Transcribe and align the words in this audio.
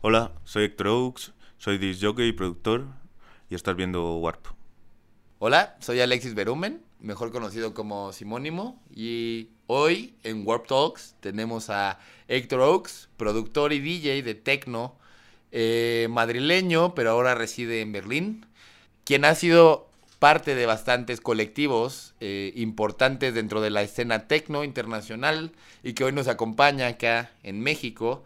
Hola, 0.00 0.30
soy 0.44 0.62
Héctor 0.62 0.86
Oaks, 0.86 1.32
soy 1.56 1.76
disc 1.76 2.00
jockey 2.00 2.28
y 2.28 2.32
productor 2.32 2.86
y 3.50 3.56
estás 3.56 3.74
viendo 3.74 4.18
Warp. 4.18 4.46
Hola, 5.40 5.76
soy 5.80 6.00
Alexis 6.00 6.36
Berumen, 6.36 6.84
mejor 7.00 7.32
conocido 7.32 7.74
como 7.74 8.12
Simónimo, 8.12 8.80
y 8.94 9.48
hoy 9.66 10.14
en 10.22 10.46
Warp 10.46 10.68
Talks 10.68 11.16
tenemos 11.18 11.68
a 11.68 11.98
Héctor 12.28 12.60
Oaks, 12.60 13.08
productor 13.16 13.72
y 13.72 13.80
DJ 13.80 14.22
de 14.22 14.36
techno, 14.36 14.94
eh, 15.50 16.06
madrileño, 16.10 16.94
pero 16.94 17.10
ahora 17.10 17.34
reside 17.34 17.80
en 17.80 17.90
Berlín, 17.90 18.46
quien 19.02 19.24
ha 19.24 19.34
sido 19.34 19.88
parte 20.20 20.54
de 20.54 20.66
bastantes 20.66 21.20
colectivos 21.20 22.14
eh, 22.20 22.52
importantes 22.54 23.34
dentro 23.34 23.60
de 23.60 23.70
la 23.70 23.82
escena 23.82 24.28
techno 24.28 24.62
internacional 24.62 25.50
y 25.82 25.94
que 25.94 26.04
hoy 26.04 26.12
nos 26.12 26.28
acompaña 26.28 26.86
acá 26.86 27.32
en 27.42 27.60
México. 27.60 28.24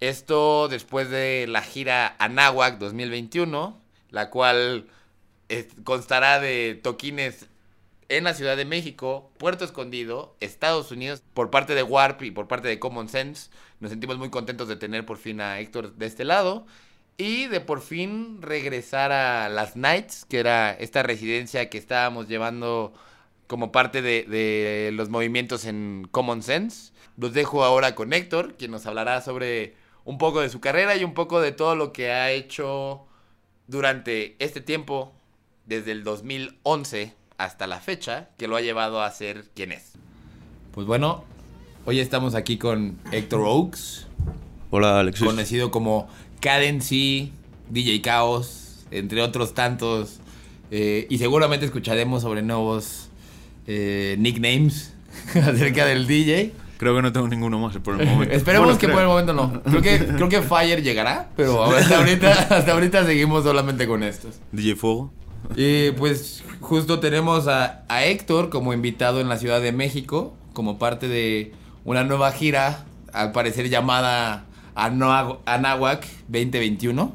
Esto 0.00 0.68
después 0.68 1.10
de 1.10 1.46
la 1.48 1.62
gira 1.62 2.14
Anáhuac 2.18 2.78
2021, 2.78 3.80
la 4.10 4.30
cual 4.30 4.86
eh, 5.48 5.68
constará 5.82 6.38
de 6.38 6.78
toquines 6.80 7.48
en 8.08 8.24
la 8.24 8.34
Ciudad 8.34 8.56
de 8.56 8.64
México, 8.64 9.30
Puerto 9.38 9.64
Escondido, 9.64 10.36
Estados 10.40 10.92
Unidos, 10.92 11.22
por 11.34 11.50
parte 11.50 11.74
de 11.74 11.82
Warp 11.82 12.22
y 12.22 12.30
por 12.30 12.46
parte 12.46 12.68
de 12.68 12.78
Common 12.78 13.08
Sense. 13.08 13.50
Nos 13.80 13.90
sentimos 13.90 14.18
muy 14.18 14.30
contentos 14.30 14.68
de 14.68 14.76
tener 14.76 15.04
por 15.04 15.18
fin 15.18 15.40
a 15.40 15.58
Héctor 15.58 15.94
de 15.94 16.06
este 16.06 16.24
lado 16.24 16.64
y 17.16 17.46
de 17.46 17.60
por 17.60 17.80
fin 17.80 18.40
regresar 18.40 19.10
a 19.10 19.48
las 19.48 19.76
Nights, 19.76 20.24
que 20.26 20.38
era 20.38 20.72
esta 20.72 21.02
residencia 21.02 21.68
que 21.68 21.78
estábamos 21.78 22.28
llevando 22.28 22.94
como 23.48 23.72
parte 23.72 24.00
de, 24.00 24.22
de 24.24 24.90
los 24.92 25.08
movimientos 25.08 25.64
en 25.64 26.06
Common 26.12 26.42
Sense. 26.42 26.92
Los 27.16 27.32
dejo 27.32 27.64
ahora 27.64 27.96
con 27.96 28.12
Héctor, 28.12 28.54
quien 28.56 28.70
nos 28.70 28.86
hablará 28.86 29.20
sobre 29.22 29.74
un 30.08 30.16
poco 30.16 30.40
de 30.40 30.48
su 30.48 30.58
carrera 30.58 30.96
y 30.96 31.04
un 31.04 31.12
poco 31.12 31.38
de 31.42 31.52
todo 31.52 31.76
lo 31.76 31.92
que 31.92 32.10
ha 32.10 32.30
hecho 32.30 33.04
durante 33.66 34.36
este 34.38 34.62
tiempo, 34.62 35.12
desde 35.66 35.92
el 35.92 36.02
2011 36.02 37.12
hasta 37.36 37.66
la 37.66 37.78
fecha, 37.78 38.30
que 38.38 38.48
lo 38.48 38.56
ha 38.56 38.62
llevado 38.62 39.02
a 39.02 39.10
ser 39.10 39.44
quien 39.54 39.70
es. 39.70 39.92
Pues 40.72 40.86
bueno, 40.86 41.24
hoy 41.84 42.00
estamos 42.00 42.34
aquí 42.34 42.56
con 42.56 42.98
Héctor 43.12 43.42
Oaks, 43.42 44.06
Hola, 44.70 45.00
Alexis. 45.00 45.26
conocido 45.26 45.70
como 45.70 46.08
Cadency, 46.40 47.30
DJ 47.68 48.00
Chaos, 48.00 48.86
entre 48.90 49.20
otros 49.20 49.52
tantos. 49.52 50.20
eh, 50.70 51.06
y 51.10 51.18
seguramente 51.18 51.66
escucharemos 51.66 52.22
sobre 52.22 52.40
nuevos 52.40 53.10
eh, 53.66 54.16
nicknames 54.18 54.94
acerca 55.34 55.84
del 55.84 56.06
DJ. 56.06 56.52
Creo 56.78 56.94
que 56.94 57.02
no 57.02 57.12
tengo 57.12 57.28
ninguno 57.28 57.58
más 57.58 57.76
por 57.78 58.00
el 58.00 58.06
momento. 58.08 58.34
Esperemos 58.34 58.66
Bueno, 58.66 58.78
que 58.78 58.86
creo. 58.86 58.96
por 58.96 59.02
el 59.02 59.08
momento 59.08 59.32
no. 59.34 59.62
Creo 59.62 59.82
que, 59.82 59.98
creo 60.06 60.28
que 60.28 60.42
Fire 60.42 60.82
llegará, 60.82 61.28
pero 61.36 61.64
hasta 61.64 61.98
ahorita, 61.98 62.30
hasta 62.50 62.72
ahorita 62.72 63.04
seguimos 63.04 63.44
solamente 63.44 63.86
con 63.86 64.02
estos. 64.02 64.36
DJ 64.52 64.76
Fuego. 64.76 65.12
Y 65.56 65.90
pues 65.92 66.42
justo 66.60 66.98
tenemos 67.00 67.48
a, 67.48 67.82
a 67.88 68.04
Héctor 68.04 68.48
como 68.50 68.72
invitado 68.72 69.20
en 69.20 69.28
la 69.28 69.38
Ciudad 69.38 69.60
de 69.60 69.72
México, 69.72 70.34
como 70.52 70.78
parte 70.78 71.08
de 71.08 71.52
una 71.84 72.04
nueva 72.04 72.30
gira, 72.32 72.84
al 73.12 73.32
parecer 73.32 73.68
llamada 73.68 74.44
Anáhuac 74.74 76.06
2021, 76.28 77.12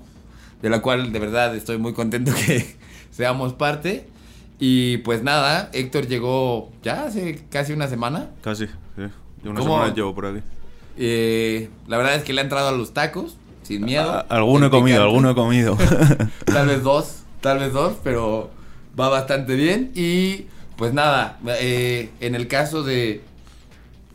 de 0.61 0.69
la 0.69 0.81
cual 0.81 1.11
de 1.11 1.19
verdad 1.19 1.56
estoy 1.56 1.78
muy 1.78 1.94
contento 1.94 2.31
que 2.45 2.75
seamos 3.11 3.53
parte. 3.53 4.08
Y 4.59 4.97
pues 4.97 5.23
nada, 5.23 5.69
Héctor 5.73 6.08
llegó 6.08 6.72
ya 6.84 7.06
hace 7.06 7.44
casi 7.50 7.73
una 7.73 7.88
semana. 7.88 8.30
Casi, 8.41 8.67
sí. 8.67 9.03
Yo 9.44 9.52
una 9.52 9.59
¿Cómo? 9.59 9.75
semana 9.75 9.94
llevo 9.94 10.13
por 10.16 10.25
aquí. 10.27 10.39
Eh, 10.97 11.69
la 11.88 11.97
verdad 11.97 12.16
es 12.16 12.23
que 12.23 12.33
le 12.33 12.41
ha 12.41 12.44
entrado 12.44 12.67
a 12.69 12.72
los 12.72 12.94
tacos, 12.94 13.38
sin 13.63 13.83
miedo. 13.85 14.11
A- 14.11 14.19
alguno 14.30 14.67
he 14.67 14.69
comido, 14.69 15.02
alguno 15.03 15.31
he 15.31 15.35
comido. 15.35 15.77
Tal 16.45 16.67
vez 16.67 16.83
dos, 16.83 17.23
tal 17.41 17.59
vez 17.59 17.73
dos, 17.73 17.94
pero 18.03 18.52
va 19.00 19.09
bastante 19.09 19.55
bien. 19.55 19.91
Y 19.95 20.45
pues 20.77 20.94
nada, 20.94 21.40
eh, 21.59 22.09
en 22.19 22.35
el 22.35 22.47
caso 22.47 22.84
de, 22.84 23.22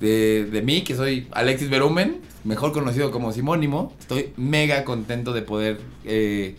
de, 0.01 0.45
de 0.47 0.63
mí, 0.63 0.83
que 0.83 0.95
soy 0.95 1.27
Alexis 1.33 1.69
Berumen, 1.71 2.21
mejor 2.45 2.73
conocido 2.73 3.11
como 3.11 3.33
Simónimo, 3.33 3.93
estoy 4.01 4.33
mega 4.37 4.85
contento 4.85 5.33
de 5.33 5.43
poder 5.43 5.81
eh, 6.05 6.57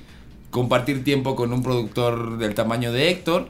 compartir 0.51 1.03
tiempo 1.03 1.35
con 1.35 1.53
un 1.53 1.63
productor 1.63 2.37
del 2.37 2.53
tamaño 2.55 2.91
de 2.91 3.09
Héctor 3.09 3.49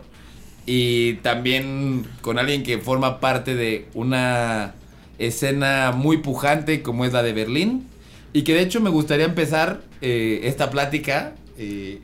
y 0.66 1.14
también 1.16 2.06
con 2.22 2.38
alguien 2.38 2.62
que 2.64 2.78
forma 2.78 3.20
parte 3.20 3.56
de 3.56 3.88
una 3.94 4.76
escena 5.20 5.92
muy 5.92 6.18
pujante 6.18 6.82
como 6.82 7.06
es 7.06 7.14
la 7.14 7.22
de 7.22 7.34
Berlín. 7.34 7.88
Y 8.34 8.44
que 8.44 8.54
de 8.54 8.62
hecho 8.62 8.80
me 8.80 8.90
gustaría 8.90 9.26
empezar 9.26 9.82
eh, 10.02 10.42
esta 10.44 10.70
plática, 10.70 11.36
eh, 11.58 12.00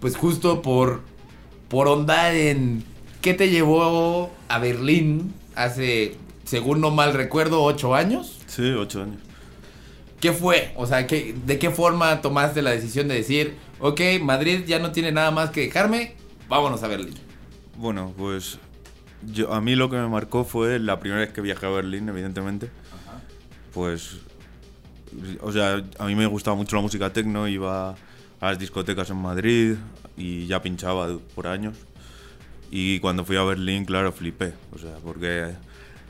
pues 0.00 0.16
justo 0.16 0.62
por, 0.62 1.02
por 1.68 1.88
ondar 1.88 2.34
en 2.34 2.84
qué 3.20 3.34
te 3.34 3.50
llevó 3.50 4.30
a 4.48 4.58
Berlín 4.58 5.32
hace, 5.54 6.16
según 6.44 6.80
no 6.80 6.90
mal 6.90 7.14
recuerdo, 7.14 7.62
ocho 7.62 7.94
años. 7.94 8.40
sí, 8.46 8.70
ocho 8.72 9.02
años. 9.02 9.20
¿Qué 10.20 10.32
fue? 10.32 10.72
O 10.76 10.86
sea, 10.86 11.06
¿qué, 11.08 11.34
¿de 11.46 11.58
qué 11.58 11.70
forma 11.70 12.20
tomaste 12.20 12.62
la 12.62 12.70
decisión 12.70 13.08
de 13.08 13.14
decir, 13.14 13.56
ok, 13.80 14.00
Madrid 14.20 14.64
ya 14.66 14.78
no 14.78 14.92
tiene 14.92 15.10
nada 15.10 15.32
más 15.32 15.50
que 15.50 15.62
dejarme, 15.62 16.14
vámonos 16.48 16.82
a 16.84 16.88
Berlín? 16.88 17.14
Bueno, 17.76 18.12
pues 18.16 18.58
yo, 19.26 19.52
a 19.52 19.60
mí 19.60 19.74
lo 19.74 19.90
que 19.90 19.96
me 19.96 20.08
marcó 20.08 20.44
fue 20.44 20.78
la 20.78 20.98
primera 21.00 21.20
vez 21.20 21.32
que 21.32 21.40
viajé 21.40 21.66
a 21.66 21.70
Berlín, 21.70 22.08
evidentemente. 22.08 22.70
Pues, 23.72 24.18
o 25.40 25.52
sea, 25.52 25.82
a 25.98 26.06
mí 26.06 26.14
me 26.14 26.26
gustaba 26.26 26.56
mucho 26.56 26.76
la 26.76 26.82
música 26.82 27.12
techno, 27.12 27.48
iba 27.48 27.90
a 27.90 27.96
las 28.40 28.58
discotecas 28.58 29.10
en 29.10 29.16
Madrid 29.16 29.76
y 30.16 30.46
ya 30.46 30.62
pinchaba 30.62 31.18
por 31.34 31.46
años. 31.46 31.76
Y 32.70 33.00
cuando 33.00 33.24
fui 33.24 33.36
a 33.36 33.42
Berlín, 33.42 33.84
claro, 33.84 34.12
flipé. 34.12 34.54
O 34.72 34.78
sea, 34.78 34.96
porque 35.04 35.52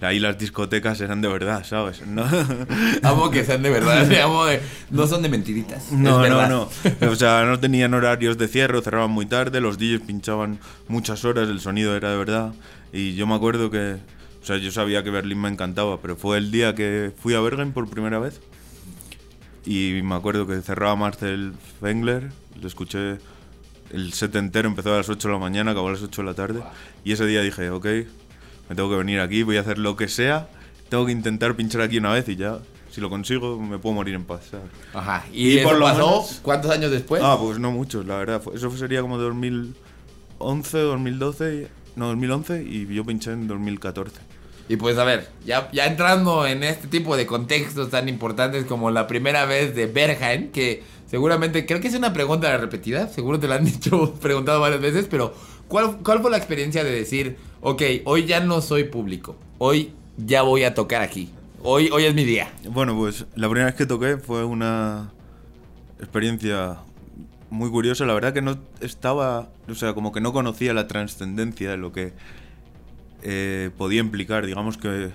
ahí 0.05 0.19
las 0.19 0.39
discotecas 0.39 1.01
eran 1.01 1.21
de 1.21 1.29
verdad, 1.29 1.65
¿sabes? 1.65 2.07
No, 2.07 2.25
Amo 3.03 3.31
que 3.31 3.45
sean 3.45 3.63
de 3.63 3.71
verdad, 3.71 4.11
amo 4.23 4.45
de- 4.47 4.61
no 4.91 5.07
son 5.07 5.23
de 5.23 5.29
mentiritas. 5.29 5.93
no, 5.93 6.27
no, 6.29 6.49
no. 6.49 6.69
O 7.11 7.15
sea, 7.17 7.45
no 7.45 7.59
tenían 7.61 7.95
horarios 7.95 8.37
de 8.39 8.49
cierre, 8.49 8.81
cerraban 8.83 9.11
muy 9.11 9.27
tarde, 9.27 9.61
los 9.61 9.79
DJs 9.79 10.01
pinchaban 10.07 10.59
muchas 10.89 11.25
horas, 11.25 11.49
el 11.49 11.61
sonido 11.61 11.97
era 11.97 12.11
de 12.11 12.17
verdad. 12.17 12.53
Y 12.93 13.15
yo 13.15 13.27
me 13.27 13.35
acuerdo 13.35 13.71
que, 13.71 13.97
o 14.43 14.45
sea, 14.47 14.57
yo 14.59 14.71
sabía 14.71 15.03
que 15.03 15.11
Berlín 15.11 15.41
me 15.41 15.49
encantaba, 15.49 16.01
pero 16.01 16.17
fue 16.17 16.37
el 16.39 16.51
día 16.51 16.75
que 16.75 17.13
fui 17.23 17.34
a 17.34 17.41
Bergen 17.41 17.73
por 17.73 17.89
primera 17.89 18.19
vez. 18.19 18.41
Y 19.65 20.01
me 20.03 20.15
acuerdo 20.17 20.47
que 20.47 20.61
cerraba 20.61 20.97
Marcel 20.97 21.53
Fengler, 21.81 22.31
lo 22.61 22.67
escuché 22.67 23.19
el 23.91 24.13
set 24.13 24.34
entero, 24.37 24.69
empezó 24.69 24.93
a 24.93 24.97
las 24.99 25.09
8 25.09 25.29
de 25.29 25.34
la 25.34 25.39
mañana, 25.41 25.71
acabó 25.71 25.89
a 25.89 25.93
las 25.93 26.03
8 26.03 26.23
de 26.23 26.27
la 26.27 26.34
tarde. 26.34 26.63
Y 27.05 27.13
ese 27.13 27.27
día 27.27 27.43
dije, 27.43 27.71
ok, 27.71 27.87
me 28.69 28.75
tengo 28.77 28.89
que 28.91 28.97
venir 28.97 29.21
aquí, 29.21 29.43
voy 29.43 29.56
a 29.56 29.61
hacer 29.61 29.78
lo 29.78 29.97
que 29.97 30.09
sea, 30.09 30.49
tengo 30.89 31.06
que 31.06 31.12
intentar 31.12 31.55
pinchar 31.56 31.81
aquí 31.83 31.99
una 31.99 32.12
vez 32.12 32.28
y 32.28 32.37
ya, 32.37 32.59
si 32.91 33.00
lo 33.00 33.09
consigo, 33.11 33.59
me 33.59 33.78
puedo 33.78 33.95
morir 33.95 34.15
en 34.15 34.25
paz. 34.25 34.49
¿sabes? 34.50 34.67
Ajá, 34.93 35.25
y, 35.33 35.59
por 35.59 35.77
lo 35.77 35.87
pasó 35.87 35.99
menos- 36.06 36.41
cuántos 36.43 36.71
años 36.71 36.91
después? 36.91 37.22
Ah, 37.25 37.37
pues 37.41 37.59
no 37.59 37.71
muchos, 37.72 38.05
la 38.06 38.17
verdad. 38.17 38.43
Eso 38.55 38.71
sería 38.77 39.01
como 39.01 39.19
2011, 39.19 40.78
2012, 40.78 41.69
no, 41.97 42.06
2011 42.09 42.62
y 42.62 42.87
yo 42.95 43.05
pinché 43.05 43.33
en 43.33 43.47
2014. 43.49 44.21
Y 44.69 44.77
pues 44.77 44.97
a 44.97 45.05
ver, 45.05 45.28
ya, 45.45 45.69
ya 45.72 45.87
entrando 45.87 46.47
en 46.47 46.62
este 46.62 46.87
tipo 46.89 47.17
de 47.17 47.27
contextos 47.27 47.91
tan 47.91 48.09
importantes 48.09 48.65
como 48.65 48.91
la 48.91 49.06
primera 49.06 49.45
vez 49.45 49.75
de 49.75 49.87
Berghain, 49.87 50.51
que 50.53 50.83
seguramente 51.12 51.67
creo 51.67 51.78
que 51.78 51.89
es 51.89 51.95
una 51.95 52.15
pregunta 52.15 52.56
repetida, 52.56 53.06
seguro 53.06 53.39
te 53.39 53.47
la 53.47 53.56
han 53.56 53.65
dicho, 53.67 54.15
preguntado 54.15 54.61
varias 54.61 54.81
veces, 54.81 55.06
pero 55.11 55.34
¿cuál, 55.69 55.99
¿cuál 55.99 56.23
fue 56.23 56.31
la 56.31 56.39
experiencia 56.39 56.83
de 56.84 56.91
decir, 56.91 57.37
ok, 57.61 57.83
hoy 58.06 58.25
ya 58.25 58.41
no 58.41 58.62
soy 58.62 58.84
público, 58.84 59.37
hoy 59.59 59.93
ya 60.17 60.41
voy 60.41 60.65
a 60.65 60.72
tocar 60.72 61.03
aquí, 61.03 61.31
hoy, 61.62 61.91
hoy 61.93 62.06
es 62.06 62.15
mi 62.15 62.25
día? 62.25 62.51
Bueno, 62.65 62.97
pues 62.97 63.27
la 63.34 63.47
primera 63.49 63.67
vez 63.67 63.75
que 63.75 63.84
toqué 63.84 64.17
fue 64.17 64.43
una 64.45 65.12
experiencia 65.98 66.78
muy 67.51 67.69
curiosa. 67.69 68.07
La 68.07 68.15
verdad 68.15 68.33
que 68.33 68.41
no 68.41 68.59
estaba, 68.81 69.51
o 69.69 69.75
sea, 69.75 69.92
como 69.92 70.13
que 70.13 70.22
no 70.22 70.33
conocía 70.33 70.72
la 70.72 70.89
trascendencia 70.89 71.72
de 71.72 71.77
lo 71.77 71.92
que 71.92 72.15
eh, 73.22 73.71
podía 73.77 74.01
implicar. 74.01 74.47
Digamos 74.47 74.78
que 74.78 75.10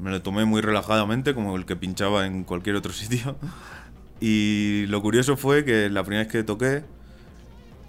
me 0.00 0.10
lo 0.10 0.22
tomé 0.22 0.44
muy 0.44 0.60
relajadamente, 0.60 1.34
como 1.34 1.56
el 1.56 1.66
que 1.66 1.76
pinchaba 1.76 2.26
en 2.26 2.42
cualquier 2.42 2.74
otro 2.74 2.92
sitio. 2.92 3.36
Y 4.20 4.86
lo 4.88 5.00
curioso 5.02 5.36
fue 5.36 5.64
que 5.64 5.88
la 5.90 6.02
primera 6.02 6.24
vez 6.24 6.32
que 6.32 6.42
toqué 6.42 6.82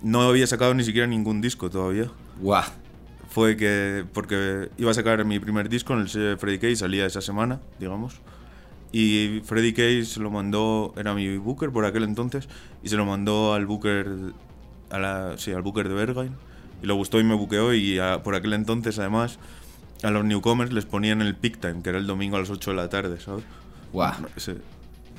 no 0.04 0.22
había 0.22 0.48
sacado 0.48 0.74
ni 0.74 0.84
siquiera 0.84 1.08
ningún 1.08 1.42
disco 1.42 1.70
todavía. 1.70 2.10
Guau. 2.40 2.64
fue 3.30 3.56
que 3.58 4.06
porque 4.14 4.70
iba 4.78 4.90
a 4.90 4.94
sacar 4.94 5.24
mi 5.26 5.40
primer 5.40 5.70
disco 5.70 5.94
en 5.94 6.00
el 6.00 6.10
sello 6.10 6.30
de 6.30 6.38
Freddy 6.38 6.58
Case, 6.58 6.78
salía 6.78 7.06
esa 7.06 7.22
semana, 7.22 7.60
digamos. 7.80 8.22
Y 8.92 9.42
Freddy 9.46 9.72
Case 9.74 10.06
se 10.06 10.20
lo 10.20 10.32
mandó, 10.32 10.94
era 10.98 11.14
mi 11.14 11.38
booker 11.38 11.70
por 11.72 11.86
aquel 11.86 12.04
entonces, 12.04 12.50
y 12.82 12.90
se 12.90 12.96
lo 12.96 13.06
mandó 13.06 13.54
al 13.54 13.68
booker, 13.68 14.08
a 14.90 14.98
la, 14.98 15.38
sí, 15.38 15.52
al 15.52 15.62
booker 15.62 15.88
de 15.88 15.94
Berghain. 15.94 16.32
Y 16.82 16.88
le 16.88 16.94
gustó 16.94 17.20
y 17.20 17.24
me 17.24 17.36
buqueó 17.36 17.72
y 17.74 18.00
a- 18.00 18.24
por 18.24 18.34
aquel 18.36 18.54
entonces 18.54 18.98
además 18.98 19.38
a 20.02 20.10
los 20.10 20.26
newcomers 20.26 20.72
les 20.74 20.86
ponían 20.86 21.22
el 21.22 21.36
peak 21.36 21.60
time, 21.60 21.84
que 21.84 21.90
era 21.90 22.00
el 22.00 22.08
domingo 22.08 22.38
a 22.38 22.40
las 22.40 22.50
8 22.50 22.72
de 22.72 22.78
la 22.78 22.90
tarde, 22.90 23.20
¿sabes? 23.20 23.44
Guau. 23.94 24.14
Ese- 24.36 24.58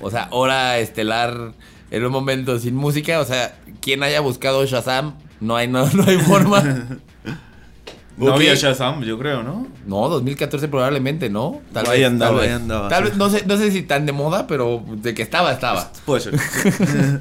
O 0.01 0.11
sea, 0.11 0.29
hora 0.31 0.79
estelar 0.79 1.53
en 1.91 2.05
un 2.05 2.13
momento 2.13 2.59
sin 2.59 2.75
música. 2.75 3.21
O 3.21 3.25
sea, 3.25 3.57
quien 3.81 4.03
haya 4.03 4.21
buscado 4.21 4.65
Shazam, 4.65 5.15
no 5.41 5.57
hay, 5.57 5.69
no, 5.69 5.87
no 5.91 6.05
hay 6.07 6.19
forma. 6.19 6.63
No 8.17 8.35
había 8.35 8.55
Shazam, 8.55 9.03
yo 9.03 9.19
creo, 9.19 9.43
¿no? 9.43 9.67
No, 9.87 10.09
2014 10.11 10.69
probablemente, 10.69 11.31
¿no? 11.31 11.63
Tal 11.73 11.89
Ahí 11.89 12.01
vez, 12.01 12.09
andaba, 12.09 12.33
tal 12.33 12.41
ahí 12.43 12.49
vez. 12.49 12.57
andaba, 12.57 12.89
Tal 12.89 13.05
sí. 13.05 13.09
vez, 13.11 13.17
no 13.19 13.31
sé, 13.31 13.47
no 13.47 13.57
sé 13.57 13.71
si 13.71 13.83
tan 13.83 14.05
de 14.05 14.13
moda, 14.13 14.47
pero 14.47 14.85
de 14.97 15.15
que 15.15 15.23
estaba, 15.23 15.53
estaba. 15.53 15.91
Puede 16.05 16.21
ser. 16.23 16.35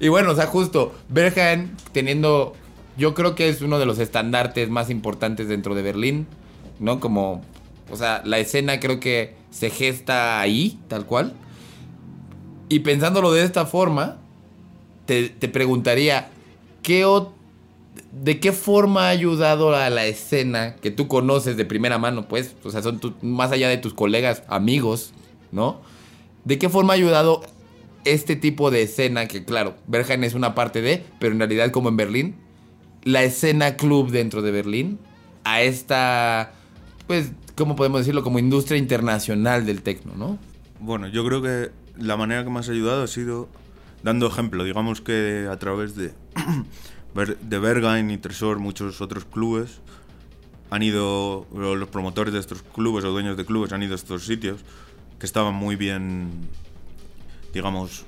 Y 0.00 0.08
bueno, 0.08 0.32
o 0.32 0.34
sea, 0.34 0.46
justo, 0.46 0.92
Berghain 1.10 1.76
teniendo, 1.92 2.54
yo 2.96 3.14
creo 3.14 3.36
que 3.36 3.48
es 3.48 3.62
uno 3.62 3.78
de 3.78 3.86
los 3.86 4.00
estandartes 4.00 4.68
más 4.68 4.90
importantes 4.90 5.46
dentro 5.46 5.76
de 5.76 5.82
Berlín, 5.82 6.26
¿no? 6.80 6.98
Como, 6.98 7.42
o 7.88 7.96
sea, 7.96 8.20
la 8.24 8.40
escena 8.40 8.80
creo 8.80 8.98
que 8.98 9.36
se 9.52 9.70
gesta 9.70 10.40
ahí, 10.40 10.80
tal 10.88 11.06
cual. 11.06 11.34
Y 12.72 12.78
pensándolo 12.78 13.30
de 13.32 13.44
esta 13.44 13.66
forma, 13.66 14.16
te, 15.04 15.28
te 15.28 15.46
preguntaría, 15.48 16.30
¿qué 16.82 17.04
o- 17.04 17.34
¿de 18.12 18.40
qué 18.40 18.52
forma 18.52 19.08
ha 19.08 19.08
ayudado 19.10 19.76
a 19.76 19.90
la 19.90 20.06
escena 20.06 20.76
que 20.76 20.90
tú 20.90 21.06
conoces 21.06 21.58
de 21.58 21.66
primera 21.66 21.98
mano, 21.98 22.28
pues? 22.28 22.54
O 22.64 22.70
sea, 22.70 22.80
son 22.80 22.98
tu- 22.98 23.12
más 23.20 23.52
allá 23.52 23.68
de 23.68 23.76
tus 23.76 23.92
colegas, 23.92 24.42
amigos, 24.48 25.12
¿no? 25.50 25.82
¿De 26.46 26.58
qué 26.58 26.70
forma 26.70 26.94
ha 26.94 26.96
ayudado 26.96 27.42
este 28.06 28.36
tipo 28.36 28.70
de 28.70 28.80
escena 28.84 29.28
que, 29.28 29.44
claro, 29.44 29.74
Berghain 29.86 30.24
es 30.24 30.32
una 30.32 30.54
parte 30.54 30.80
de, 30.80 31.04
pero 31.18 31.34
en 31.34 31.40
realidad 31.40 31.70
como 31.72 31.90
en 31.90 31.98
Berlín, 31.98 32.36
la 33.04 33.22
escena 33.22 33.76
club 33.76 34.10
dentro 34.10 34.40
de 34.40 34.50
Berlín 34.50 34.98
a 35.44 35.60
esta, 35.60 36.52
pues, 37.06 37.32
¿cómo 37.54 37.76
podemos 37.76 38.00
decirlo? 38.00 38.22
Como 38.22 38.38
industria 38.38 38.78
internacional 38.78 39.66
del 39.66 39.82
tecno, 39.82 40.14
¿no? 40.16 40.38
Bueno, 40.80 41.06
yo 41.08 41.22
creo 41.26 41.42
que 41.42 41.81
la 41.98 42.16
manera 42.16 42.44
que 42.44 42.50
más 42.50 42.68
ha 42.68 42.72
ayudado 42.72 43.02
ha 43.02 43.06
sido 43.06 43.48
dando 44.02 44.26
ejemplo. 44.26 44.64
Digamos 44.64 45.00
que 45.00 45.48
a 45.50 45.58
través 45.58 45.94
de, 45.96 46.12
de 47.42 47.58
Berghain 47.58 48.10
y 48.10 48.18
Tresor, 48.18 48.58
muchos 48.58 49.00
otros 49.00 49.24
clubes 49.24 49.80
han 50.70 50.82
ido, 50.82 51.46
los 51.54 51.88
promotores 51.88 52.32
de 52.32 52.40
estos 52.40 52.62
clubes 52.62 53.04
o 53.04 53.10
dueños 53.10 53.36
de 53.36 53.44
clubes 53.44 53.72
han 53.72 53.82
ido 53.82 53.92
a 53.92 53.96
estos 53.96 54.24
sitios 54.24 54.60
que 55.18 55.26
estaban 55.26 55.54
muy 55.54 55.76
bien, 55.76 56.30
digamos, 57.52 58.04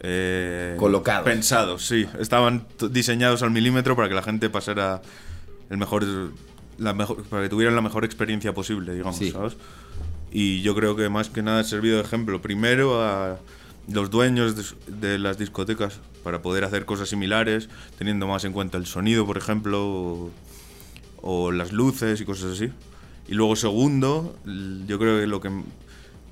eh, 0.00 0.76
Colocados. 0.78 1.24
Pensados, 1.24 1.84
sí. 1.86 2.06
Estaban 2.20 2.66
diseñados 2.90 3.42
al 3.42 3.50
milímetro 3.50 3.96
para 3.96 4.08
que 4.08 4.14
la 4.14 4.22
gente 4.22 4.48
pasara 4.48 5.02
el 5.70 5.78
mejor, 5.78 6.06
la 6.78 6.92
mejor, 6.94 7.24
para 7.24 7.42
que 7.42 7.48
tuvieran 7.48 7.74
la 7.74 7.82
mejor 7.82 8.04
experiencia 8.04 8.54
posible, 8.54 8.92
digamos, 8.94 9.16
Sí. 9.16 9.30
¿sabes? 9.32 9.56
Y 10.38 10.60
yo 10.60 10.74
creo 10.74 10.96
que 10.96 11.08
más 11.08 11.30
que 11.30 11.40
nada 11.40 11.60
ha 11.60 11.64
servido 11.64 11.96
de 11.96 12.02
ejemplo 12.02 12.42
primero 12.42 13.02
a 13.02 13.38
los 13.90 14.10
dueños 14.10 14.54
de, 14.54 15.08
de 15.08 15.18
las 15.18 15.38
discotecas 15.38 15.98
para 16.22 16.42
poder 16.42 16.62
hacer 16.64 16.84
cosas 16.84 17.08
similares, 17.08 17.70
teniendo 17.96 18.26
más 18.26 18.44
en 18.44 18.52
cuenta 18.52 18.76
el 18.76 18.84
sonido, 18.84 19.24
por 19.24 19.38
ejemplo, 19.38 19.88
o, 19.88 20.30
o 21.22 21.52
las 21.52 21.72
luces 21.72 22.20
y 22.20 22.26
cosas 22.26 22.52
así. 22.52 22.70
Y 23.28 23.32
luego 23.32 23.56
segundo, 23.56 24.36
yo 24.86 24.98
creo 24.98 25.20
que 25.20 25.26
lo 25.26 25.40
que 25.40 25.50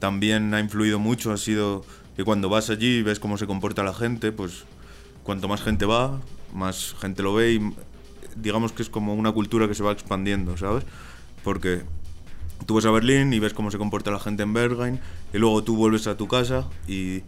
también 0.00 0.52
ha 0.52 0.60
influido 0.60 0.98
mucho 0.98 1.32
ha 1.32 1.38
sido 1.38 1.82
que 2.14 2.24
cuando 2.24 2.50
vas 2.50 2.68
allí 2.68 2.98
y 2.98 3.02
ves 3.02 3.18
cómo 3.18 3.38
se 3.38 3.46
comporta 3.46 3.82
la 3.84 3.94
gente, 3.94 4.32
pues 4.32 4.64
cuanto 5.22 5.48
más 5.48 5.62
gente 5.62 5.86
va, 5.86 6.20
más 6.52 6.94
gente 7.00 7.22
lo 7.22 7.32
ve 7.32 7.54
y 7.54 7.74
digamos 8.36 8.72
que 8.72 8.82
es 8.82 8.90
como 8.90 9.14
una 9.14 9.32
cultura 9.32 9.66
que 9.66 9.74
se 9.74 9.82
va 9.82 9.92
expandiendo, 9.92 10.58
¿sabes? 10.58 10.84
Porque 11.42 11.84
tú 12.66 12.74
vas 12.74 12.84
a 12.86 12.90
Berlín 12.90 13.32
y 13.32 13.38
ves 13.38 13.54
cómo 13.54 13.70
se 13.70 13.78
comporta 13.78 14.10
la 14.10 14.20
gente 14.20 14.42
en 14.42 14.52
Berghain 14.52 15.00
y 15.32 15.38
luego 15.38 15.62
tú 15.64 15.76
vuelves 15.76 16.06
a 16.06 16.16
tu 16.16 16.28
casa 16.28 16.68
y 16.86 17.22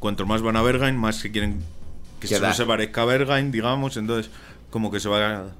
cuanto 0.00 0.26
más 0.26 0.42
van 0.42 0.56
a 0.56 0.62
Berghain, 0.62 0.96
más 0.96 1.16
se 1.16 1.30
quieren 1.30 1.62
que 2.20 2.26
se, 2.26 2.54
se 2.54 2.66
parezca 2.66 3.02
a 3.02 3.04
Berghain, 3.04 3.50
digamos, 3.50 3.96
entonces 3.96 4.30
como 4.70 4.90
que 4.90 5.00
se 5.00 5.08
va 5.08 5.52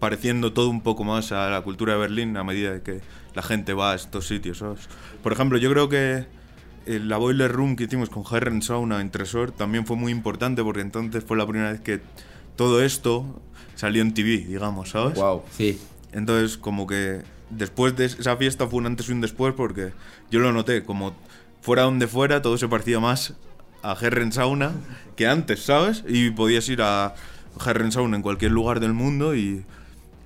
pareciendo 0.00 0.52
todo 0.52 0.68
un 0.68 0.80
poco 0.80 1.04
más 1.04 1.32
a 1.32 1.50
la 1.50 1.62
cultura 1.62 1.94
de 1.94 1.98
Berlín 1.98 2.36
a 2.36 2.44
medida 2.44 2.72
de 2.72 2.82
que 2.82 3.00
la 3.34 3.42
gente 3.42 3.72
va 3.74 3.92
a 3.92 3.94
estos 3.94 4.26
sitios, 4.26 4.58
¿sabes? 4.58 4.88
Por 5.22 5.32
ejemplo, 5.32 5.58
yo 5.58 5.70
creo 5.70 5.88
que 5.88 6.26
eh, 6.86 7.00
la 7.00 7.16
Boiler 7.16 7.50
Room 7.50 7.76
que 7.76 7.84
hicimos 7.84 8.08
con 8.08 8.24
Herren 8.30 8.62
Sauna 8.62 9.00
en 9.00 9.10
Tresor 9.10 9.52
también 9.52 9.86
fue 9.86 9.96
muy 9.96 10.12
importante 10.12 10.62
porque 10.62 10.80
entonces 10.80 11.24
fue 11.24 11.36
la 11.36 11.46
primera 11.46 11.72
vez 11.72 11.80
que 11.80 12.00
todo 12.56 12.82
esto 12.82 13.40
salió 13.74 14.02
en 14.02 14.14
TV, 14.14 14.38
digamos, 14.38 14.90
¿sabes? 14.90 15.14
Wow, 15.18 15.42
sí. 15.50 15.78
Entonces, 16.12 16.58
como 16.58 16.86
que 16.86 17.22
después 17.50 17.96
de 17.96 18.04
esa 18.06 18.36
fiesta 18.36 18.66
fue 18.68 18.78
un 18.80 18.86
antes 18.86 19.08
y 19.08 19.12
un 19.12 19.20
después 19.20 19.54
porque 19.56 19.92
yo 20.30 20.40
lo 20.40 20.52
noté, 20.52 20.84
como 20.84 21.14
fuera 21.60 21.82
donde 21.82 22.06
fuera, 22.06 22.42
todo 22.42 22.56
se 22.58 22.68
parecía 22.68 23.00
más 23.00 23.34
a 23.82 23.96
Herren 24.00 24.32
Sauna 24.32 24.72
que 25.16 25.26
antes, 25.26 25.62
¿sabes? 25.64 26.04
Y 26.08 26.30
podías 26.30 26.68
ir 26.68 26.82
a 26.82 27.14
Herren 27.66 27.92
Sauna 27.92 28.16
en 28.16 28.22
cualquier 28.22 28.52
lugar 28.52 28.80
del 28.80 28.92
mundo 28.92 29.34
y 29.34 29.64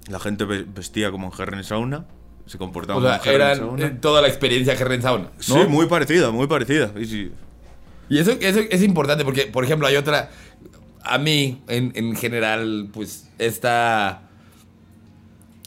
la 0.09 0.19
gente 0.21 0.45
ve- 0.45 0.65
vestía 0.67 1.11
como 1.11 1.33
en 1.35 1.41
Herren 1.43 1.65
Sauna, 1.65 2.05
se 2.47 2.59
comportaba 2.59 2.99
O 2.99 3.03
sea, 3.03 3.19
como 3.19 3.55
Sauna. 3.57 3.87
eh, 3.87 3.91
toda 4.01 4.21
la 4.21 4.29
experiencia 4.29 4.75
Herren 4.75 5.01
Sauna, 5.03 5.25
¿no? 5.25 5.31
Sí, 5.41 5.55
muy 5.69 5.87
parecida, 5.87 6.31
muy 6.31 6.47
parecida. 6.47 6.93
Y 6.99 7.07
sí, 7.07 7.31
Y 8.09 8.19
eso, 8.19 8.33
eso 8.41 8.61
es 8.71 8.83
importante 8.83 9.25
porque, 9.25 9.47
por 9.47 9.65
ejemplo, 9.65 9.87
hay 9.87 9.97
otra. 9.97 10.31
A 11.05 11.19
mí, 11.19 11.63
en, 11.69 11.93
en 11.95 12.15
general, 12.17 12.89
pues, 12.93 13.29
esta. 13.39 14.23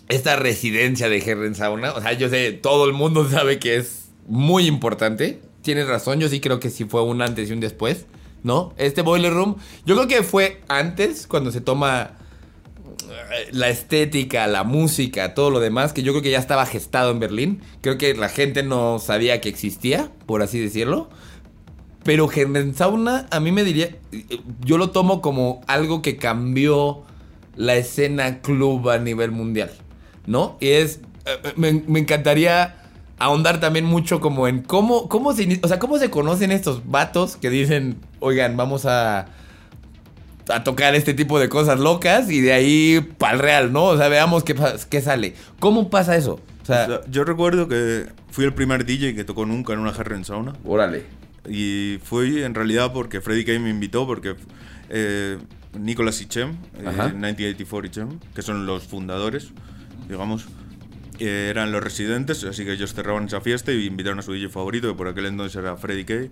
Esta 0.08 0.36
residencia 0.36 1.10
de 1.10 1.18
Herren 1.18 1.56
Sauna. 1.56 1.94
O 1.94 2.02
sea, 2.02 2.14
yo 2.14 2.30
sé, 2.30 2.52
todo 2.52 2.86
el 2.86 2.94
mundo 2.94 3.30
sabe 3.30 3.60
que 3.60 3.78
es 3.78 4.10
muy 4.28 4.68
importante. 4.68 5.42
Tienes 5.62 5.88
razón, 5.88 6.20
yo 6.20 6.30
sí 6.30 6.40
creo 6.40 6.60
que 6.60 6.70
sí 6.70 6.86
fue 6.86 7.02
un 7.04 7.22
antes 7.22 7.50
y 7.50 7.54
un 7.54 7.60
después, 7.60 8.06
¿no? 8.44 8.74
Este 8.78 9.02
Boiler 9.02 9.34
Room. 9.34 9.56
Yo 9.86 9.96
creo 9.96 10.08
que 10.08 10.24
fue 10.24 10.62
antes, 10.68 11.26
cuando 11.26 11.52
se 11.52 11.60
toma 11.60 12.12
eh, 13.10 13.50
la 13.52 13.70
estética, 13.70 14.46
la 14.48 14.64
música, 14.64 15.34
todo 15.34 15.50
lo 15.50 15.60
demás, 15.60 15.92
que 15.92 16.04
yo 16.04 16.14
creo 16.14 16.22
que 16.22 16.32
ya 16.32 16.40
estaba 16.40 16.66
gestado 16.66 17.12
en 17.12 17.20
Berlín. 17.20 17.62
Creo 17.82 17.98
que 17.98 18.14
la 18.14 18.30
gente 18.30 18.62
no 18.62 19.00
sabía 19.00 19.42
que 19.42 19.50
existía, 19.50 20.12
por 20.28 20.44
así 20.44 20.60
decirlo. 20.60 21.10
Pero 22.04 22.30
Sauna 22.76 23.26
a 23.32 23.40
mí 23.40 23.52
me 23.52 23.64
diría, 23.64 23.98
yo 24.64 24.78
lo 24.78 24.92
tomo 24.92 25.22
como 25.22 25.62
algo 25.66 26.04
que 26.04 26.18
cambió 26.18 27.04
la 27.56 27.76
escena 27.76 28.42
club 28.42 28.90
a 28.90 29.00
nivel 29.00 29.32
mundial, 29.32 29.72
¿no? 30.28 30.58
Y 30.60 30.70
es, 30.70 31.00
eh, 31.26 31.54
me, 31.56 31.74
me 31.88 32.00
encantaría 32.00 32.76
ahondar 33.18 33.60
también 33.60 33.86
mucho 33.86 34.20
como 34.20 34.48
en 34.48 34.62
cómo, 34.62 35.08
cómo 35.08 35.34
se, 35.34 35.60
o 35.64 35.68
sea, 35.68 35.80
cómo 35.80 35.98
se 35.98 36.10
conocen 36.10 36.52
estos 36.52 36.90
vatos 36.90 37.38
que 37.38 37.50
dicen, 37.50 37.98
oigan, 38.20 38.58
vamos 38.58 38.86
a, 38.86 39.28
a 40.50 40.64
tocar 40.64 40.96
este 40.96 41.14
tipo 41.14 41.40
de 41.40 41.50
cosas 41.50 41.80
locas 41.80 42.30
y 42.30 42.42
de 42.42 42.54
ahí 42.54 43.00
para 43.18 43.34
el 43.34 43.40
real, 43.40 43.74
¿no? 43.74 43.86
O 43.86 43.98
sea, 43.98 44.10
veamos 44.10 44.44
qué, 44.44 44.56
qué 44.90 45.02
sale. 45.02 45.34
¿Cómo 45.60 45.90
pasa 45.90 46.16
eso? 46.18 46.40
O 46.62 46.66
sea, 46.66 46.84
O 46.84 46.88
sea, 46.88 47.02
yo 47.10 47.24
recuerdo 47.24 47.68
que 47.68 48.08
fui 48.32 48.44
el 48.44 48.54
primer 48.54 48.86
DJ 48.86 49.16
que 49.16 49.24
tocó 49.24 49.46
nunca 49.46 49.74
en 49.74 49.80
una 49.80 49.92
Herren 49.92 50.26
Sauna. 50.26 50.54
órale. 50.66 51.04
Y 51.48 52.00
fue 52.04 52.44
en 52.44 52.56
realidad 52.56 52.92
porque 52.92 53.22
Freddy 53.22 53.46
Kay 53.46 53.60
me 53.60 53.70
invitó, 53.70 54.08
porque 54.08 54.36
eh, 54.90 55.38
Nicolas 55.80 56.20
y 56.22 56.26
Chem, 56.26 56.54
eh, 56.80 56.88
Ajá. 56.88 57.10
1984 57.10 57.86
y 57.88 57.90
Chem, 57.92 58.20
que 58.34 58.42
son 58.42 58.66
los 58.66 58.84
fundadores, 58.86 59.52
digamos, 60.10 60.46
eh, 61.20 61.48
eran 61.50 61.72
los 61.72 61.84
residentes, 61.84 62.44
así 62.44 62.66
que 62.66 62.74
ellos 62.74 62.94
cerraban 62.94 63.26
esa 63.26 63.42
fiesta 63.42 63.72
y 63.72 63.86
invitaron 63.86 64.20
a 64.20 64.22
su 64.22 64.34
DJ 64.34 64.50
favorito, 64.50 64.88
que 64.90 64.96
por 64.96 65.08
aquel 65.08 65.26
entonces 65.28 65.56
era 65.56 65.76
Freddy 65.78 66.04
Kay. 66.06 66.30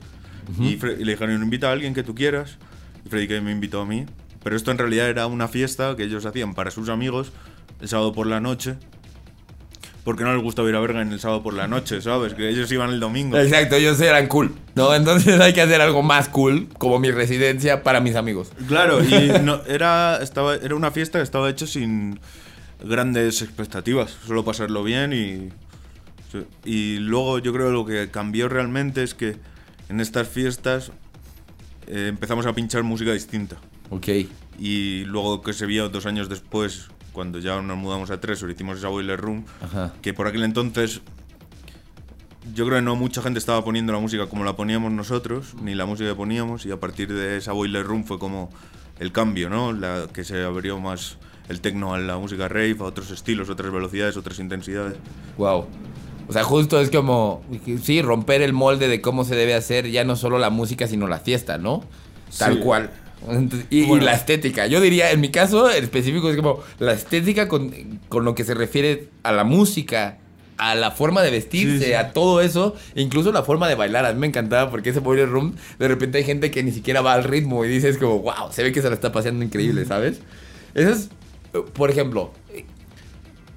y, 0.59 0.77
Fre- 0.77 0.99
y 0.99 1.05
le 1.05 1.13
dijeron, 1.13 1.41
invita 1.41 1.69
a 1.69 1.71
alguien 1.71 1.93
que 1.93 2.03
tú 2.03 2.13
quieras. 2.15 2.57
Y 3.05 3.09
Freddy 3.09 3.27
Kay 3.27 3.41
me 3.41 3.51
invitó 3.51 3.81
a 3.81 3.85
mí. 3.85 4.05
Pero 4.43 4.55
esto 4.57 4.71
en 4.71 4.77
realidad 4.77 5.07
era 5.09 5.27
una 5.27 5.47
fiesta 5.47 5.95
que 5.95 6.03
ellos 6.03 6.25
hacían 6.25 6.53
para 6.53 6.69
sus 6.69 6.89
amigos 6.89 7.31
el 7.81 7.87
sábado 7.87 8.11
por 8.11 8.27
la 8.27 8.41
noche. 8.41 8.75
Porque 10.03 10.25
no 10.25 10.33
les 10.33 10.43
gustaba 10.43 10.67
ir 10.67 10.75
a 10.75 10.81
verga 10.81 11.01
en 11.01 11.13
el 11.13 11.19
sábado 11.21 11.41
por 11.43 11.53
la 11.53 11.65
noche, 11.69 12.01
¿sabes? 12.01 12.33
Que 12.33 12.49
ellos 12.49 12.69
iban 12.73 12.89
el 12.89 12.99
domingo. 12.99 13.37
Exacto, 13.37 13.77
ellos 13.77 14.01
eran 14.01 14.27
cool, 14.27 14.53
¿no? 14.75 14.93
Entonces 14.93 15.39
hay 15.39 15.53
que 15.53 15.61
hacer 15.61 15.79
algo 15.79 16.03
más 16.03 16.27
cool, 16.27 16.67
como 16.77 16.99
mi 16.99 17.09
residencia 17.09 17.83
para 17.83 18.01
mis 18.01 18.15
amigos. 18.17 18.51
Claro, 18.67 19.01
y 19.01 19.31
no, 19.41 19.61
era, 19.65 20.19
estaba, 20.21 20.55
era 20.55 20.75
una 20.75 20.91
fiesta 20.91 21.19
que 21.19 21.23
estaba 21.23 21.49
hecha 21.49 21.65
sin 21.67 22.19
grandes 22.83 23.41
expectativas, 23.41 24.17
solo 24.25 24.43
pasarlo 24.43 24.83
bien 24.83 25.13
y... 25.13 25.49
Y 26.65 26.97
luego 26.97 27.37
yo 27.37 27.53
creo 27.53 27.67
que 27.67 27.73
lo 27.73 27.85
que 27.85 28.09
cambió 28.09 28.49
realmente 28.49 29.03
es 29.03 29.13
que 29.13 29.37
en 29.87 29.99
estas 29.99 30.27
fiestas 30.27 30.91
eh, 31.85 32.07
empezamos 32.09 32.47
a 32.47 32.53
pinchar 32.53 32.81
música 32.81 33.13
distinta. 33.13 33.57
Ok. 33.91 34.07
Y 34.57 35.03
luego 35.05 35.43
que 35.43 35.53
se 35.53 35.67
vio 35.67 35.89
dos 35.89 36.07
años 36.07 36.29
después, 36.29 36.87
cuando 37.11 37.37
ya 37.37 37.61
nos 37.61 37.77
mudamos 37.77 38.09
a 38.09 38.19
Tresor, 38.19 38.49
hicimos 38.49 38.79
esa 38.79 38.87
Boiler 38.87 39.19
Room, 39.19 39.45
Ajá. 39.61 39.93
que 40.01 40.15
por 40.15 40.25
aquel 40.25 40.43
entonces 40.43 41.01
yo 42.53 42.65
creo 42.65 42.79
que 42.79 42.83
no 42.83 42.95
mucha 42.95 43.21
gente 43.21 43.39
estaba 43.39 43.63
poniendo 43.63 43.93
la 43.93 43.99
música 43.99 44.27
como 44.27 44.43
la 44.43 44.55
poníamos 44.55 44.91
nosotros, 44.91 45.53
ni 45.61 45.75
la 45.75 45.85
música 45.85 46.09
que 46.09 46.15
poníamos, 46.15 46.65
y 46.65 46.71
a 46.71 46.79
partir 46.79 47.13
de 47.13 47.37
esa 47.37 47.53
Boiler 47.53 47.85
Room 47.85 48.03
fue 48.03 48.19
como 48.19 48.49
el 48.99 49.11
cambio, 49.11 49.49
¿no? 49.49 49.71
La, 49.71 50.07
que 50.11 50.23
se 50.23 50.43
abrió 50.43 50.79
más 50.79 51.17
el 51.49 51.61
techno 51.61 51.93
a 51.93 51.99
la 51.99 52.17
música 52.17 52.47
rave, 52.47 52.75
a 52.79 52.83
otros 52.83 53.11
estilos, 53.11 53.49
otras 53.49 53.71
velocidades, 53.71 54.17
otras 54.17 54.39
intensidades. 54.39 54.95
Wow. 55.37 55.65
O 56.27 56.31
sea, 56.33 56.43
justo 56.43 56.79
es 56.79 56.89
como, 56.89 57.43
sí, 57.81 58.01
romper 58.01 58.41
el 58.41 58.53
molde 58.53 58.87
de 58.87 59.01
cómo 59.01 59.25
se 59.25 59.35
debe 59.35 59.53
hacer 59.53 59.89
ya 59.91 60.03
no 60.05 60.15
solo 60.15 60.39
la 60.39 60.49
música, 60.49 60.87
sino 60.87 61.07
la 61.07 61.19
fiesta, 61.19 61.57
¿no? 61.57 61.83
Tal 62.37 62.53
Sí. 62.55 62.59
cual. 62.61 62.91
Entonces, 63.29 63.67
Y, 63.69 63.81
y 63.83 63.85
Bueno. 63.87 64.05
la 64.05 64.13
estética. 64.13 64.67
Yo 64.67 64.79
diría, 64.81 65.11
en 65.11 65.21
mi 65.21 65.29
caso 65.31 65.69
en 65.71 65.83
específico, 65.83 66.29
es 66.29 66.35
como 66.37 66.59
la 66.79 66.93
estética 66.93 67.47
con, 67.47 67.73
con 68.09 68.25
lo 68.25 68.35
que 68.35 68.43
se 68.43 68.53
refiere 68.53 69.09
a 69.23 69.31
la 69.31 69.43
música, 69.43 70.17
a 70.57 70.75
la 70.75 70.91
forma 70.91 71.21
de 71.21 71.31
vestirse, 71.31 71.79
Sí, 71.79 71.85
sí. 71.85 71.93
a 71.93 72.11
todo 72.13 72.39
eso, 72.41 72.75
incluso 72.95 73.31
la 73.33 73.43
forma 73.43 73.67
de 73.67 73.75
bailar. 73.75 74.05
A 74.05 74.13
mí 74.13 74.19
me 74.19 74.27
encantaba 74.27 74.69
porque 74.71 74.89
ese 74.91 74.99
Boiler 74.99 75.29
Room, 75.29 75.55
de 75.79 75.87
repente 75.87 76.17
hay 76.19 76.23
gente 76.23 76.51
que 76.51 76.63
ni 76.63 76.71
siquiera 76.71 77.01
va 77.01 77.13
al 77.13 77.23
ritmo 77.25 77.63
y 77.65 77.67
dices 77.69 77.97
como, 77.97 78.19
wow, 78.19 78.51
se 78.51 78.63
ve 78.63 78.71
que 78.71 78.81
se 78.81 78.87
la 78.89 78.95
está 78.95 79.11
paseando 79.11 79.43
increíble, 79.43 79.83
¿sabes? 79.85 80.19
Eso 80.73 80.89
es, 80.89 81.09
por 81.73 81.89
ejemplo, 81.89 82.31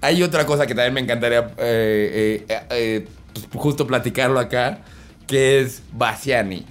hay 0.01 0.23
otra 0.23 0.47
cosa 0.47 0.67
que 0.67 0.75
también 0.75 0.95
me 0.95 1.01
encantaría 1.01 1.53
eh, 1.59 2.45
eh, 2.49 2.61
eh, 2.71 3.09
pues, 3.33 3.47
justo 3.55 3.87
platicarlo 3.87 4.39
acá, 4.39 4.81
que 5.27 5.61
es 5.61 5.83
Bassiani. 5.93 6.67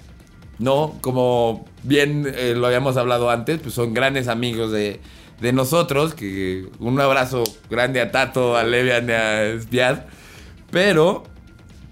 ¿No? 0.58 0.96
Como 1.02 1.66
bien 1.82 2.34
lo 2.58 2.66
habíamos 2.66 2.96
hablado 2.96 3.28
antes, 3.28 3.60
pues 3.60 3.74
son 3.74 3.92
grandes 3.92 4.26
amigos 4.26 4.72
de, 4.72 5.00
de 5.38 5.52
nosotros. 5.52 6.14
Que 6.14 6.66
un 6.78 6.98
abrazo 6.98 7.44
grande 7.68 8.00
a 8.00 8.10
Tato, 8.10 8.56
a 8.56 8.64
Levian 8.64 9.06
y 9.06 9.12
a 9.12 9.60
Spiad. 9.60 9.98
Pero, 10.70 11.24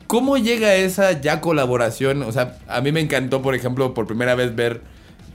¿cómo 0.07 0.39
llega 0.39 0.77
esa 0.77 1.21
ya 1.21 1.43
colaboración? 1.43 2.23
O 2.23 2.33
sea, 2.33 2.57
a 2.67 2.81
mí 2.81 2.91
me 2.91 3.01
encantó, 3.01 3.43
por 3.43 3.55
ejemplo, 3.55 3.93
por 3.93 4.07
primera 4.07 4.35
vez 4.35 4.57
ver 4.57 4.81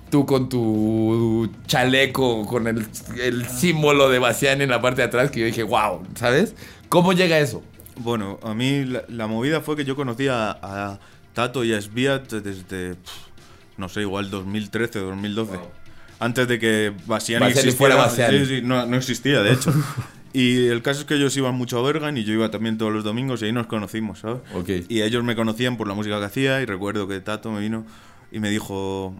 tú 0.09 0.25
con 0.25 0.49
tu 0.49 1.49
chaleco, 1.67 2.45
con 2.45 2.67
el, 2.67 2.87
el 3.21 3.47
símbolo 3.47 4.09
de 4.09 4.19
Bassiani 4.19 4.63
en 4.63 4.69
la 4.69 4.81
parte 4.81 5.01
de 5.01 5.07
atrás, 5.07 5.31
que 5.31 5.39
yo 5.39 5.45
dije, 5.45 5.63
wow, 5.63 6.03
¿sabes? 6.15 6.55
¿Cómo 6.89 7.13
llega 7.13 7.39
eso? 7.39 7.63
Bueno, 7.97 8.39
a 8.43 8.53
mí 8.53 8.85
la, 8.85 9.03
la 9.07 9.27
movida 9.27 9.61
fue 9.61 9.75
que 9.75 9.85
yo 9.85 9.95
conocía 9.95 10.51
a, 10.51 10.57
a 10.61 10.99
Tato 11.33 11.63
y 11.63 11.73
a 11.73 11.81
Sviat 11.81 12.31
desde, 12.33 12.95
no 13.77 13.89
sé, 13.89 14.01
igual 14.01 14.29
2013 14.29 14.99
o 14.99 15.05
2012. 15.07 15.59
Antes 16.19 16.47
de 16.47 16.59
que 16.59 16.93
Bassiani 17.05 17.45
existiera. 17.47 17.77
fuera. 17.77 18.09
Sí, 18.09 18.45
sí, 18.45 18.61
no, 18.61 18.85
no 18.85 18.97
existía, 18.97 19.41
de 19.41 19.53
hecho. 19.53 19.73
y 20.33 20.67
el 20.67 20.81
caso 20.81 21.01
es 21.01 21.05
que 21.05 21.15
ellos 21.15 21.35
iban 21.37 21.55
mucho 21.55 21.79
a 21.79 21.81
Bergen 21.81 22.17
y 22.17 22.23
yo 22.23 22.33
iba 22.33 22.51
también 22.51 22.77
todos 22.77 22.91
los 22.91 23.03
domingos 23.03 23.41
y 23.41 23.45
ahí 23.45 23.51
nos 23.51 23.67
conocimos, 23.67 24.19
¿sabes? 24.19 24.41
Ok. 24.53 24.69
Y 24.89 25.01
ellos 25.01 25.23
me 25.23 25.35
conocían 25.35 25.77
por 25.77 25.87
la 25.87 25.93
música 25.93 26.19
que 26.19 26.25
hacía 26.25 26.61
y 26.61 26.65
recuerdo 26.65 27.07
que 27.07 27.19
Tato 27.21 27.51
me 27.51 27.61
vino 27.61 27.85
y 28.31 28.39
me 28.39 28.49
dijo... 28.49 29.15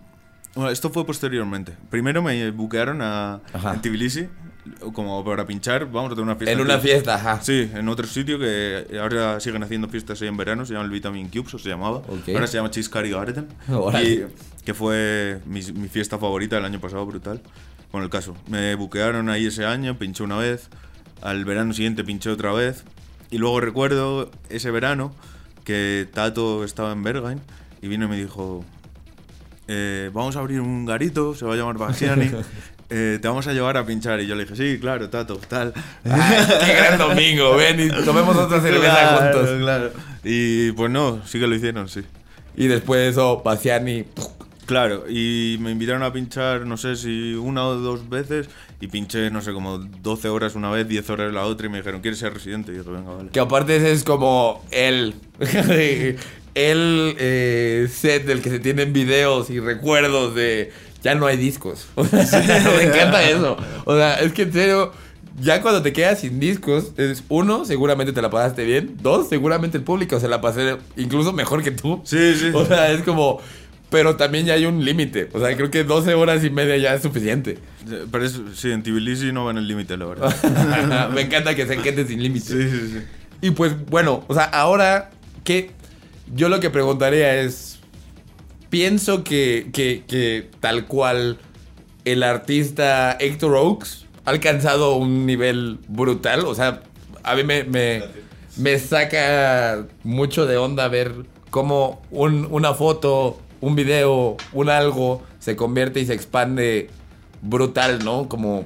Bueno, 0.56 0.72
esto 0.72 0.90
fue 0.90 1.06
posteriormente. 1.06 1.74
Primero 1.90 2.22
me 2.22 2.52
buquearon 2.52 3.02
a, 3.02 3.42
Ajá. 3.54 3.74
en 3.76 3.82
Tbilisi 3.82 4.28
como 4.94 5.24
para 5.24 5.46
pinchar, 5.46 5.86
vamos 5.86 6.12
a 6.12 6.16
tener 6.16 6.24
una 6.26 6.36
fiesta. 6.36 6.52
En 6.52 6.60
aquí. 6.60 6.66
una 6.70 6.80
fiesta, 6.80 7.16
ajá. 7.16 7.42
Sí, 7.42 7.70
en 7.74 7.88
otro 7.90 8.06
sitio 8.08 8.38
que 8.40 9.00
ahora 9.02 9.40
siguen 9.40 9.64
haciendo 9.64 9.88
fiestas 9.88 10.22
ahí 10.22 10.28
en 10.28 10.38
verano, 10.38 10.66
se 10.66 10.74
llama 10.74 10.86
el 10.86 10.92
Vitamin 10.92 11.28
Cubes, 11.30 11.54
o 11.54 11.60
se 11.60 11.70
llamaba. 11.70 12.02
Ahora 12.28 12.48
se 12.48 12.58
llama 12.58 12.70
Cheesecake 12.70 13.10
Garden. 13.12 13.48
Y 14.04 14.24
que 14.64 14.74
fue 14.74 15.40
mi, 15.46 15.62
mi 15.74 15.88
fiesta 15.88 16.18
favorita 16.18 16.56
del 16.58 16.66
año 16.66 16.80
pasado, 16.80 17.06
brutal. 17.06 17.42
Con 17.92 18.04
el 18.04 18.10
caso, 18.10 18.36
me 18.48 18.76
buquearon 18.76 19.30
ahí 19.30 19.48
ese 19.48 19.66
año, 19.66 19.98
pinché 19.98 20.24
una 20.24 20.38
vez, 20.38 20.70
al 21.22 21.44
verano 21.46 21.74
siguiente 21.74 22.04
pinché 22.04 22.30
otra 22.30 22.52
vez. 22.54 22.84
Y 23.32 23.38
luego 23.38 23.60
recuerdo 23.62 24.30
ese 24.50 24.70
verano 24.72 25.14
que 25.64 26.08
Tato 26.14 26.64
estaba 26.64 26.92
en 26.92 27.04
Berghain 27.04 27.42
y 27.82 27.88
vino 27.88 28.06
y 28.06 28.08
me 28.10 28.18
dijo, 28.18 28.64
eh, 29.72 30.10
vamos 30.12 30.36
a 30.36 30.40
abrir 30.40 30.60
un 30.62 30.84
garito, 30.86 31.36
se 31.36 31.46
va 31.46 31.54
a 31.54 31.58
llamar 31.58 31.78
Bassiani, 31.78 32.32
eh, 32.90 33.20
te 33.22 33.28
vamos 33.28 33.46
a 33.46 33.54
llevar 33.54 33.78
a 33.78 33.86
pinchar. 33.86 34.20
Y 34.20 34.26
yo 34.26 34.34
le 34.36 34.46
dije, 34.46 34.56
sí, 34.56 34.80
claro, 34.80 35.10
Tato, 35.10 35.38
tal. 35.48 35.74
Ay, 36.04 36.46
qué 36.66 36.74
gran 36.74 36.98
domingo, 36.98 37.56
ven 37.56 37.80
y 37.80 37.90
tomemos 38.04 38.36
otra 38.36 38.60
cerveza 38.62 38.92
Claro, 38.92 39.38
juntos. 39.38 39.58
claro. 39.60 39.92
Y 40.24 40.72
pues 40.72 40.90
no, 40.92 41.22
sí 41.26 41.40
que 41.40 41.46
lo 41.48 41.54
hicieron, 41.56 41.88
sí. 41.88 42.02
Y 42.58 42.66
después 42.68 43.00
de 43.00 43.10
eso, 43.10 43.42
Bassiani. 43.46 44.06
Claro, 44.66 45.06
y 45.10 45.58
me 45.62 45.72
invitaron 45.72 46.04
a 46.04 46.14
pinchar, 46.14 46.68
no 46.68 46.78
sé 46.78 46.96
si 46.96 47.34
una 47.34 47.66
o 47.66 47.74
dos 47.76 48.08
veces, 48.08 48.50
y 48.80 48.86
pinché, 48.88 49.32
no 49.32 49.42
sé, 49.42 49.52
como 49.52 49.80
12 49.80 50.30
horas 50.30 50.54
una 50.54 50.70
vez, 50.70 50.88
10 50.88 51.10
horas 51.10 51.34
la 51.34 51.46
otra, 51.46 51.66
y 51.66 51.70
me 51.72 51.78
dijeron, 51.80 52.02
¿quieres 52.02 52.20
ser 52.20 52.36
residente? 52.36 52.72
Y 52.72 52.78
dije, 52.78 52.88
venga, 52.90 53.12
vale. 53.12 53.30
Que 53.32 53.40
aparte 53.40 53.76
ese 53.78 53.92
es 53.92 54.04
como 54.04 54.64
el. 54.70 55.16
El 56.56 57.16
eh, 57.20 57.88
set 57.92 58.26
del 58.26 58.42
que 58.42 58.50
se 58.50 58.60
tienen 58.60 58.94
videos 58.94 59.50
y 59.50 59.60
recuerdos 59.60 60.36
de. 60.36 60.72
Ya 61.04 61.16
no 61.16 61.26
hay 61.26 61.38
discos. 61.38 61.88
O 61.96 62.06
sea, 62.06 62.42
me 62.78 62.84
encanta 62.84 63.24
eso. 63.24 63.58
O 63.86 63.96
sea, 63.96 64.20
es 64.20 64.34
que 64.34 64.44
en 64.44 64.54
serio. 64.54 64.92
Ya 65.42 65.62
cuando 65.62 65.82
te 65.82 65.94
quedas 65.94 66.20
sin 66.20 66.38
discos, 66.42 66.92
es 66.98 67.24
uno, 67.30 67.64
seguramente 67.64 68.12
te 68.12 68.22
la 68.22 68.30
pasaste 68.30 68.66
bien. 68.66 68.98
Dos, 69.02 69.30
seguramente 69.30 69.78
el 69.78 69.84
público 69.84 70.20
se 70.20 70.28
la 70.28 70.42
pasé 70.42 70.76
incluso 70.98 71.32
mejor 71.32 71.64
que 71.64 71.72
tú. 71.72 72.02
Sí, 72.04 72.36
sí. 72.36 72.52
O 72.54 72.66
sea, 72.66 72.92
es 72.92 73.04
como. 73.04 73.40
Pero 73.90 74.18
también 74.18 74.46
ya 74.46 74.54
hay 74.54 74.66
un 74.66 74.84
límite. 74.84 75.30
O 75.34 75.40
sea, 75.40 75.56
creo 75.56 75.72
que 75.72 75.84
12 75.84 76.14
horas 76.14 76.44
y 76.44 76.50
media 76.50 76.78
ya 76.78 76.94
es 76.94 77.02
suficiente. 77.02 77.58
Pero 78.12 78.26
es, 78.26 78.40
sí, 78.54 78.70
en 78.70 78.84
Tbilisi 78.84 79.32
no 79.32 79.46
va 79.46 79.52
en 79.52 79.58
el 79.58 79.68
límite, 79.68 79.98
la 79.98 80.06
verdad. 80.06 81.10
Me 81.16 81.22
encanta 81.22 81.56
que 81.56 81.66
se 81.66 81.78
quede 81.78 82.06
sin 82.06 82.22
límite. 82.22 82.46
Sí, 82.46 82.70
sí, 82.70 82.94
sí. 82.94 83.00
Y 83.42 83.52
pues 83.52 83.74
bueno, 83.86 84.24
o 84.28 84.34
sea, 84.34 84.44
ahora 84.44 85.12
que 85.44 85.72
yo 86.34 86.50
lo 86.50 86.60
que 86.60 86.70
preguntaría 86.70 87.36
es, 87.42 87.80
pienso 88.70 89.24
que, 89.24 89.70
que, 89.74 90.04
que 90.08 90.50
tal 90.60 90.86
cual 90.86 91.38
el 92.06 92.24
artista 92.24 93.14
Héctor 93.20 93.56
Oaks 93.56 94.06
ha 94.26 94.30
alcanzado 94.32 94.96
un 94.96 95.26
nivel 95.26 95.80
brutal, 95.88 96.46
o 96.46 96.56
sea, 96.56 96.82
a 97.24 97.36
mí 97.36 97.44
me, 97.44 97.64
me, 97.64 98.04
me 98.58 98.78
saca 98.80 99.86
mucho 100.04 100.46
de 100.46 100.58
onda 100.58 100.88
ver 100.88 101.14
cómo 101.50 102.02
un- 102.12 102.48
una 102.52 102.74
foto, 102.74 103.40
un 103.62 103.76
video, 103.76 104.38
un 104.54 104.70
algo 104.70 105.24
se 105.40 105.56
convierte 105.56 106.00
y 106.00 106.06
se 106.06 106.14
expande 106.14 106.90
brutal, 107.42 108.04
¿no? 108.06 108.28
Como 108.30 108.66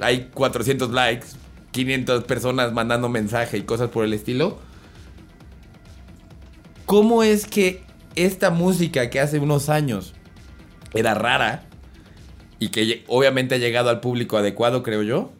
hay 0.00 0.28
400 0.34 0.90
likes, 0.90 1.26
500 1.70 2.24
personas 2.24 2.72
mandando 2.72 3.08
mensaje 3.08 3.58
y 3.58 3.62
cosas 3.62 3.88
por 3.90 4.04
el 4.04 4.12
estilo. 4.12 4.58
¿Cómo 6.86 7.22
es 7.22 7.46
que 7.46 7.82
esta 8.14 8.50
música 8.50 9.10
que 9.10 9.20
hace 9.20 9.38
unos 9.38 9.68
años 9.68 10.14
era 10.94 11.14
rara 11.14 11.64
y 12.58 12.68
que 12.68 13.04
obviamente 13.08 13.54
ha 13.54 13.58
llegado 13.58 13.90
al 13.90 14.00
público 14.00 14.36
adecuado, 14.36 14.82
creo 14.82 15.02
yo? 15.02 15.32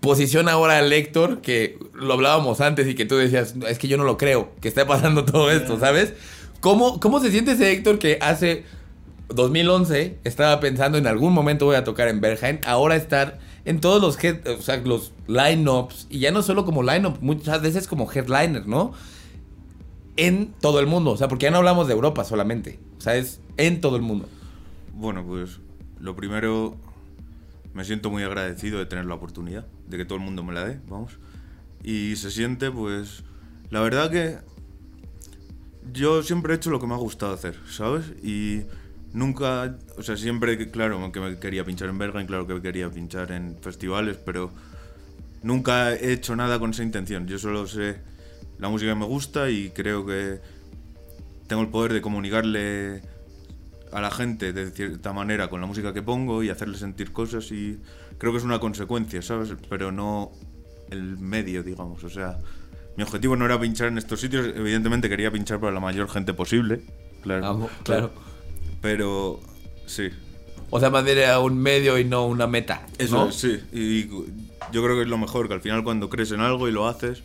Posiciona 0.00 0.52
ahora 0.52 0.78
al 0.78 0.92
Héctor, 0.92 1.40
que 1.40 1.78
lo 1.94 2.12
hablábamos 2.12 2.60
antes 2.60 2.86
y 2.88 2.94
que 2.94 3.06
tú 3.06 3.16
decías, 3.16 3.54
es 3.66 3.78
que 3.78 3.88
yo 3.88 3.96
no 3.96 4.04
lo 4.04 4.18
creo, 4.18 4.52
que 4.60 4.68
está 4.68 4.86
pasando 4.86 5.24
todo 5.24 5.50
esto, 5.50 5.78
¿sabes? 5.78 6.12
¿Cómo, 6.60 7.00
cómo 7.00 7.20
se 7.20 7.30
siente 7.30 7.52
ese 7.52 7.72
Héctor 7.72 7.98
que 7.98 8.18
hace 8.20 8.64
2011 9.28 10.18
estaba 10.24 10.60
pensando 10.60 10.98
en 10.98 11.06
algún 11.06 11.32
momento 11.32 11.64
voy 11.64 11.76
a 11.76 11.84
tocar 11.84 12.08
en 12.08 12.20
Berghain, 12.20 12.60
ahora 12.66 12.96
estar 12.96 13.38
en 13.64 13.80
todos 13.80 14.02
los, 14.02 14.18
head- 14.22 14.46
o 14.58 14.60
sea, 14.60 14.76
los 14.78 15.12
lineups, 15.26 16.08
y 16.10 16.18
ya 16.18 16.30
no 16.32 16.42
solo 16.42 16.66
como 16.66 16.82
lineup, 16.82 17.16
muchas 17.22 17.62
veces 17.62 17.88
como 17.88 18.10
headliner, 18.12 18.66
¿no? 18.66 18.92
En 20.16 20.52
todo 20.60 20.78
el 20.80 20.86
mundo, 20.86 21.10
o 21.10 21.16
sea, 21.16 21.28
porque 21.28 21.44
ya 21.44 21.50
no 21.50 21.58
hablamos 21.58 21.88
de 21.88 21.94
Europa 21.94 22.24
solamente, 22.24 22.78
o 22.98 23.00
sea, 23.00 23.16
es 23.16 23.40
en 23.56 23.80
todo 23.80 23.96
el 23.96 24.02
mundo. 24.02 24.28
Bueno, 24.92 25.24
pues 25.24 25.58
lo 25.98 26.14
primero, 26.14 26.76
me 27.72 27.84
siento 27.84 28.10
muy 28.10 28.22
agradecido 28.22 28.78
de 28.78 28.86
tener 28.86 29.06
la 29.06 29.14
oportunidad, 29.14 29.66
de 29.88 29.96
que 29.96 30.04
todo 30.04 30.18
el 30.18 30.24
mundo 30.24 30.44
me 30.44 30.52
la 30.52 30.64
dé, 30.64 30.80
vamos. 30.88 31.18
Y 31.82 32.14
se 32.16 32.30
siente, 32.30 32.70
pues, 32.70 33.24
la 33.70 33.80
verdad 33.80 34.10
que 34.10 34.38
yo 35.92 36.22
siempre 36.22 36.52
he 36.52 36.56
hecho 36.56 36.70
lo 36.70 36.80
que 36.80 36.86
me 36.86 36.94
ha 36.94 36.98
gustado 36.98 37.34
hacer, 37.34 37.56
¿sabes? 37.68 38.06
Y 38.22 38.62
nunca, 39.12 39.76
o 39.98 40.02
sea, 40.02 40.16
siempre, 40.16 40.70
claro, 40.70 41.10
que 41.10 41.20
me 41.20 41.38
quería 41.38 41.64
pinchar 41.64 41.88
en 41.88 41.98
Bergen, 41.98 42.26
claro 42.26 42.46
que 42.46 42.60
quería 42.62 42.90
pinchar 42.90 43.32
en 43.32 43.56
festivales, 43.60 44.16
pero 44.24 44.50
nunca 45.42 45.92
he 45.94 46.12
hecho 46.12 46.36
nada 46.36 46.58
con 46.58 46.70
esa 46.70 46.82
intención. 46.82 47.26
Yo 47.26 47.38
solo 47.38 47.66
sé 47.66 47.98
la 48.64 48.70
música 48.70 48.94
me 48.94 49.04
gusta 49.04 49.50
y 49.50 49.68
creo 49.68 50.06
que 50.06 50.40
tengo 51.46 51.60
el 51.60 51.68
poder 51.68 51.92
de 51.92 52.00
comunicarle 52.00 53.02
a 53.92 54.00
la 54.00 54.10
gente 54.10 54.54
de 54.54 54.70
cierta 54.70 55.12
manera 55.12 55.50
con 55.50 55.60
la 55.60 55.66
música 55.66 55.92
que 55.92 56.00
pongo 56.00 56.42
y 56.42 56.48
hacerle 56.48 56.78
sentir 56.78 57.12
cosas 57.12 57.52
y 57.52 57.78
creo 58.16 58.32
que 58.32 58.38
es 58.38 58.44
una 58.44 58.60
consecuencia, 58.60 59.20
¿sabes? 59.20 59.52
Pero 59.68 59.92
no 59.92 60.32
el 60.90 61.18
medio, 61.18 61.62
digamos. 61.62 62.04
O 62.04 62.08
sea, 62.08 62.38
mi 62.96 63.02
objetivo 63.02 63.36
no 63.36 63.44
era 63.44 63.60
pinchar 63.60 63.88
en 63.88 63.98
estos 63.98 64.18
sitios, 64.18 64.46
evidentemente 64.56 65.10
quería 65.10 65.30
pinchar 65.30 65.60
para 65.60 65.70
la 65.70 65.80
mayor 65.80 66.08
gente 66.08 66.32
posible, 66.32 66.80
claro. 67.22 67.46
Amo, 67.46 67.70
claro. 67.82 68.12
Pero 68.80 69.40
sí, 69.84 70.08
O 70.70 70.80
sea, 70.80 70.88
más 70.88 71.06
era 71.06 71.38
un 71.38 71.58
medio 71.58 71.98
y 71.98 72.04
no 72.06 72.26
una 72.26 72.46
meta. 72.46 72.86
eso 72.96 73.30
sí. 73.30 73.60
Y 73.74 74.08
yo 74.72 74.82
creo 74.82 74.96
que 74.96 75.02
es 75.02 75.08
lo 75.08 75.18
mejor, 75.18 75.48
que 75.48 75.54
al 75.54 75.60
final 75.60 75.84
cuando 75.84 76.08
crees 76.08 76.32
en 76.32 76.40
algo 76.40 76.66
y 76.66 76.72
lo 76.72 76.88
haces, 76.88 77.22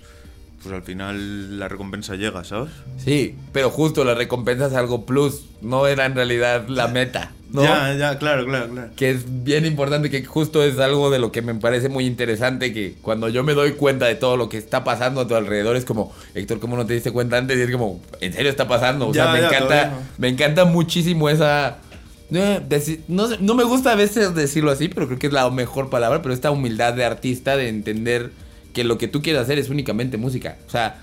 pues 0.62 0.74
al 0.75 0.84
final 0.84 1.58
la 1.60 1.68
recompensa 1.68 2.16
llega, 2.16 2.44
¿sabes? 2.44 2.72
Sí, 2.98 3.36
pero 3.54 3.70
justo 3.70 4.04
la 4.04 4.13
recompensa 4.16 4.68
es 4.68 4.74
algo 4.74 5.06
plus, 5.06 5.46
no 5.62 5.88
era 5.88 6.06
en 6.06 6.16
realidad 6.16 6.68
la 6.68 6.88
meta. 6.88 7.32
¿no? 7.51 7.63
Ya, 7.63 7.96
ya, 7.96 8.20
claro, 8.20 8.46
claro, 8.46 8.70
claro. 8.70 8.89
Que 8.96 9.10
es 9.10 9.24
bien 9.44 9.66
importante, 9.66 10.12
que 10.12 10.24
justo 10.24 10.62
es 10.63 10.78
algo 10.78 11.10
de 11.10 11.18
lo 11.18 11.32
que 11.32 11.42
me 11.42 11.56
parece 11.56 11.89
muy 11.89 12.06
interesante, 12.06 12.72
que 12.74 12.94
cuando 13.01 13.28
yo 13.28 13.44
me 13.44 13.56
doy 13.56 13.72
cuenta 13.72 14.06
de 14.06 14.13
todo 14.13 14.38
lo 14.38 14.50
que 14.50 14.58
está 14.60 14.84
pasando 14.84 15.22
a 15.22 15.28
tu 15.28 15.34
alrededor, 15.34 15.75
es 15.75 15.84
como, 15.84 16.13
Héctor, 16.36 16.60
¿cómo 16.60 16.78
no 16.78 16.86
te 16.86 16.94
diste 16.94 17.12
cuenta 17.12 17.38
antes? 17.38 17.58
Y 17.58 17.62
es 17.62 17.72
como, 17.72 18.00
¿en 18.22 18.34
serio 18.34 18.51
está 18.51 18.68
pasando? 18.68 19.08
O 19.08 19.13
sea, 19.16 19.32
me 19.34 19.42
ya, 19.42 19.48
encanta, 19.48 19.88
no. 19.88 19.98
me 20.20 20.28
encanta 20.28 20.66
muchísimo 20.66 21.28
esa... 21.28 21.78
eh, 22.32 22.62
deci- 22.70 23.00
No, 23.08 23.28
no 23.39 23.56
me 23.56 23.63
gusta 23.63 23.94
a 23.94 23.96
veces 23.96 24.36
decirlo 24.36 24.70
así, 24.70 24.88
pero 24.88 25.08
creo 25.08 25.18
que 25.18 25.25
es 25.28 25.34
la 25.34 25.50
mejor 25.50 25.89
palabra, 25.89 26.22
pero 26.22 26.36
esta 26.36 26.51
humildad 26.51 26.94
de 26.94 27.06
artista 27.06 27.58
de 27.58 27.70
entender 27.70 28.30
que 28.74 28.84
lo 28.84 28.98
que 28.98 29.08
tú 29.08 29.22
quieres 29.22 29.42
hacer 29.42 29.58
es 29.60 29.70
únicamente 29.70 30.18
música. 30.18 30.58
O 30.68 30.70
sea, 30.70 31.02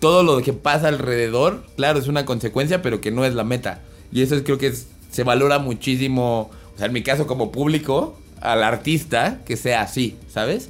todo 0.00 0.22
lo 0.22 0.40
que 0.42 0.52
pasa 0.52 0.88
alrededor, 0.88 1.64
claro, 1.76 1.98
es 1.98 2.08
una 2.08 2.24
consecuencia, 2.24 2.82
pero 2.82 3.00
que 3.00 3.10
no 3.10 3.24
es 3.24 3.34
la 3.34 3.44
meta. 3.44 3.80
Y 4.12 4.22
eso 4.22 4.34
es, 4.36 4.42
creo 4.42 4.58
que 4.58 4.68
es- 4.68 4.86
se 5.10 5.24
valora 5.24 5.58
muchísimo, 5.58 6.50
o 6.74 6.78
sea, 6.78 6.86
en 6.86 6.92
mi 6.92 7.02
caso 7.02 7.26
como 7.26 7.52
público, 7.52 8.18
al 8.40 8.62
artista, 8.62 9.40
que 9.46 9.56
sea 9.56 9.82
así, 9.82 10.16
¿sabes? 10.28 10.68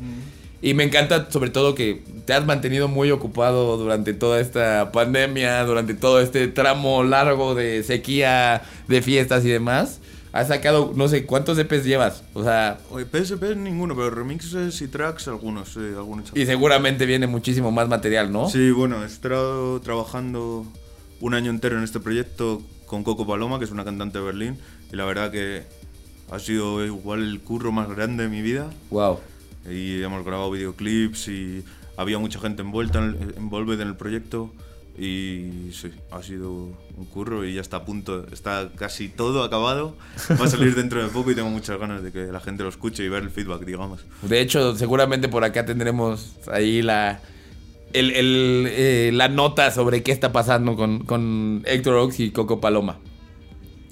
Y 0.61 0.75
me 0.75 0.85
encanta 0.85 1.29
sobre 1.31 1.51
todo 1.51 1.75
que 1.75 2.03
te 2.25 2.35
has 2.35 2.45
mantenido 2.45 2.87
muy 2.87 3.11
ocupado 3.11 3.77
durante 3.79 4.15
toda 4.15 4.41
esta 4.41 4.93
pandemia, 4.93 5.65
durante 5.65 5.95
todo 5.95 6.21
este 6.21 6.47
tramo 6.49 7.03
largo 7.03 7.55
de 7.55 7.83
sequía, 7.83 8.63
de 8.89 9.03
fiestas 9.03 9.45
y 9.45 9.49
demás. 9.49 10.01
Has 10.33 10.49
sacado, 10.49 10.93
no 10.97 11.09
sé, 11.09 11.27
¿cuántos 11.27 11.59
EPs 11.59 11.85
llevas? 11.85 12.25
O 12.33 12.43
sea, 12.43 12.79
Oye, 12.91 13.05
PSP 13.05 13.55
ninguno, 13.55 13.95
pero 13.95 14.11
remixes 14.11 14.81
y 14.81 14.89
tracks 14.89 15.29
algunos, 15.29 15.75
sí, 15.75 15.81
algunos. 15.95 16.33
y 16.35 16.47
seguramente 16.47 17.05
viene 17.05 17.27
muchísimo 17.27 17.71
más 17.71 17.87
material, 17.89 18.33
¿no? 18.33 18.49
Sí, 18.49 18.71
bueno, 18.71 19.03
he 19.03 19.07
estado 19.07 19.79
trabajando 19.81 20.65
un 21.21 21.35
año 21.35 21.51
entero 21.51 21.77
en 21.77 21.85
este 21.85 22.01
proyecto 22.01 22.63
con 22.87 23.05
Coco 23.05 23.27
Paloma, 23.27 23.59
que 23.59 23.67
es 23.67 23.71
una 23.71 23.85
cantante 23.85 24.19
de 24.19 24.25
Berlín, 24.25 24.59
y 24.91 24.97
la 24.97 25.05
verdad 25.05 25.31
que 25.31 25.65
ha 26.31 26.39
sido 26.39 26.85
igual 26.85 27.23
el 27.23 27.41
curro 27.41 27.71
más 27.71 27.89
grande 27.91 28.23
de 28.25 28.29
mi 28.31 28.41
vida. 28.41 28.71
Wow. 28.91 29.21
Y 29.71 30.03
hemos 30.03 30.25
grabado 30.25 30.51
videoclips 30.51 31.29
y 31.29 31.63
había 31.97 32.19
mucha 32.19 32.41
gente 32.41 32.63
envuelta 32.63 32.99
en 33.01 33.05
el, 33.05 33.35
envolvida 33.37 33.83
en 33.83 33.89
el 33.89 33.97
proyecto. 33.97 34.51
Y 34.99 35.71
sí, 35.73 35.91
ha 36.11 36.23
sido 36.23 36.53
un 36.53 37.07
curro 37.13 37.45
y 37.47 37.55
ya 37.55 37.61
está 37.63 37.79
a 37.79 37.85
punto, 37.85 38.27
está 38.31 38.71
casi 38.77 39.09
todo 39.09 39.43
acabado. 39.43 39.97
Va 40.41 40.45
a 40.45 40.49
salir 40.49 40.75
dentro 40.75 41.03
de 41.03 41.09
poco 41.09 41.31
y 41.31 41.35
tengo 41.35 41.49
muchas 41.49 41.79
ganas 41.79 42.03
de 42.03 42.13
que 42.13 42.25
la 42.27 42.41
gente 42.41 42.63
lo 42.63 42.69
escuche 42.69 43.03
y 43.05 43.09
ver 43.09 43.23
el 43.23 43.31
feedback, 43.31 43.65
digamos. 43.65 44.05
De 44.23 44.41
hecho, 44.41 44.77
seguramente 44.77 45.29
por 45.29 45.45
acá 45.45 45.65
tendremos 45.65 46.37
ahí 46.53 46.83
la, 46.83 47.21
el- 47.95 48.11
el, 48.13 48.67
eh, 48.69 49.11
la 49.15 49.29
nota 49.29 49.71
sobre 49.71 50.03
qué 50.03 50.13
está 50.13 50.31
pasando 50.31 50.77
con, 50.77 51.05
con 51.05 51.63
Héctor 51.65 51.95
Ox 51.97 52.21
y 52.21 52.31
Coco 52.31 52.61
Paloma. 52.61 52.99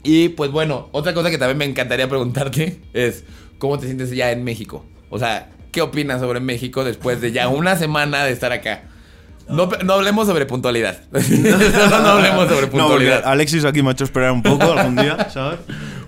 Y 0.02 0.30
pues 0.30 0.50
bueno, 0.50 0.88
otra 0.92 1.14
cosa 1.14 1.30
que 1.30 1.38
también 1.38 1.58
me 1.58 1.64
encantaría 1.64 2.08
preguntarte 2.08 2.80
es, 2.92 3.24
¿cómo 3.58 3.78
te 3.78 3.86
sientes 3.86 4.10
ya 4.10 4.32
en 4.32 4.44
México? 4.44 4.84
O 5.10 5.18
sea, 5.18 5.50
¿qué 5.72 5.82
opinas 5.82 6.20
sobre 6.20 6.40
México 6.40 6.84
después 6.84 7.20
de 7.22 7.32
ya 7.32 7.48
una 7.48 7.76
semana 7.76 8.24
de 8.24 8.32
estar 8.32 8.52
acá? 8.52 8.84
No, 9.52 9.68
no 9.84 9.92
hablemos 9.94 10.26
sobre 10.26 10.46
puntualidad. 10.46 10.98
no, 11.12 11.20
no 12.00 12.08
hablemos 12.08 12.48
sobre 12.48 12.66
No, 12.66 12.72
puntualidad. 12.72 13.22
Alexis 13.24 13.64
aquí 13.64 13.82
me 13.82 13.90
ha 13.90 13.92
hecho 13.92 14.04
esperar 14.04 14.32
un 14.32 14.42
poco 14.42 14.72
algún 14.72 14.96
día, 14.96 15.28
¿sabes? 15.30 15.58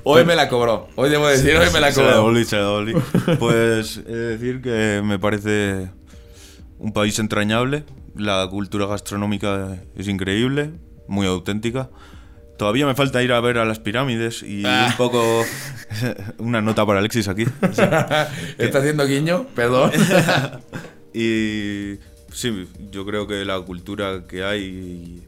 Hoy 0.05 0.25
me 0.25 0.35
la 0.35 0.49
cobró. 0.49 0.89
Hoy 0.97 1.11
debo 1.11 1.27
decir, 1.29 1.57
hoy 1.57 1.69
me 1.73 1.81
la 1.81 1.93
cobró. 1.93 2.23
se 2.45 2.57
la. 2.57 2.95
Pues 3.39 3.99
he 3.99 4.11
de 4.13 4.37
decir 4.37 4.61
que 4.63 5.01
me 5.05 5.19
parece 5.19 5.91
un 6.79 6.93
país 6.93 7.19
entrañable. 7.19 7.85
La 8.17 8.47
cultura 8.51 8.87
gastronómica 8.87 9.79
es 9.97 10.09
increíble, 10.09 10.73
muy 11.09 11.27
auténtica. 11.27 11.89
Todavía 12.59 12.87
me 12.87 12.95
falta 12.95 13.23
ir 13.23 13.33
a 13.33 13.41
ver 13.41 13.59
a 13.59 13.65
las 13.65 13.79
pirámides 13.79 14.43
y 14.43 14.63
Ah. 14.67 14.89
un 14.91 14.97
poco 14.97 15.45
una 16.39 16.61
nota 16.61 16.85
para 16.85 16.99
Alexis 16.99 17.29
aquí. 17.29 17.45
O 17.63 17.73
sea, 17.73 18.29
¿Está 18.59 18.79
haciendo 18.81 19.07
guiño? 19.07 19.47
Perdón. 19.55 19.91
y 21.15 21.95
sí, 22.33 22.69
yo 22.91 23.05
creo 23.05 23.27
que 23.27 23.45
la 23.45 23.61
cultura 23.61 24.25
que 24.29 24.45
hay 24.45 25.23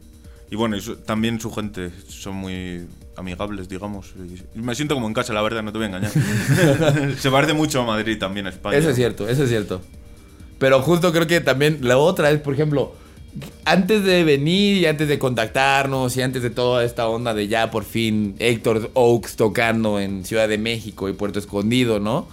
y, 0.49 0.55
bueno, 0.55 0.77
también 1.05 1.39
su 1.39 1.51
gente 1.51 1.91
son 2.07 2.35
muy 2.35 2.85
amigables, 3.17 3.67
digamos. 3.67 4.13
Me 4.53 4.75
siento 4.75 4.93
como 4.93 5.07
en 5.07 5.13
casa, 5.13 5.33
la 5.33 5.41
verdad, 5.41 5.63
no 5.63 5.71
te 5.71 5.77
voy 5.77 5.85
a 5.85 5.87
engañar. 5.87 6.11
Se 7.19 7.31
parece 7.31 7.53
mucho 7.53 7.81
a 7.81 7.85
Madrid 7.85 8.17
también, 8.19 8.47
a 8.47 8.49
España. 8.49 8.77
Eso 8.77 8.89
es 8.89 8.95
cierto, 8.95 9.27
eso 9.27 9.43
es 9.43 9.49
cierto. 9.49 9.81
Pero 10.59 10.81
justo 10.81 11.11
creo 11.11 11.27
que 11.27 11.41
también 11.41 11.79
la 11.81 11.97
otra 11.97 12.31
es, 12.31 12.39
por 12.39 12.53
ejemplo, 12.53 12.93
antes 13.65 14.03
de 14.03 14.23
venir 14.23 14.77
y 14.77 14.85
antes 14.85 15.07
de 15.07 15.19
contactarnos 15.19 16.15
y 16.15 16.21
antes 16.21 16.41
de 16.41 16.49
toda 16.49 16.85
esta 16.85 17.07
onda 17.07 17.33
de 17.33 17.47
ya 17.47 17.71
por 17.71 17.83
fin 17.83 18.35
Héctor 18.39 18.91
Oaks 18.93 19.35
tocando 19.35 19.99
en 19.99 20.23
Ciudad 20.23 20.47
de 20.47 20.57
México 20.57 21.09
y 21.09 21.13
Puerto 21.13 21.39
Escondido, 21.39 21.99
¿no? 21.99 22.27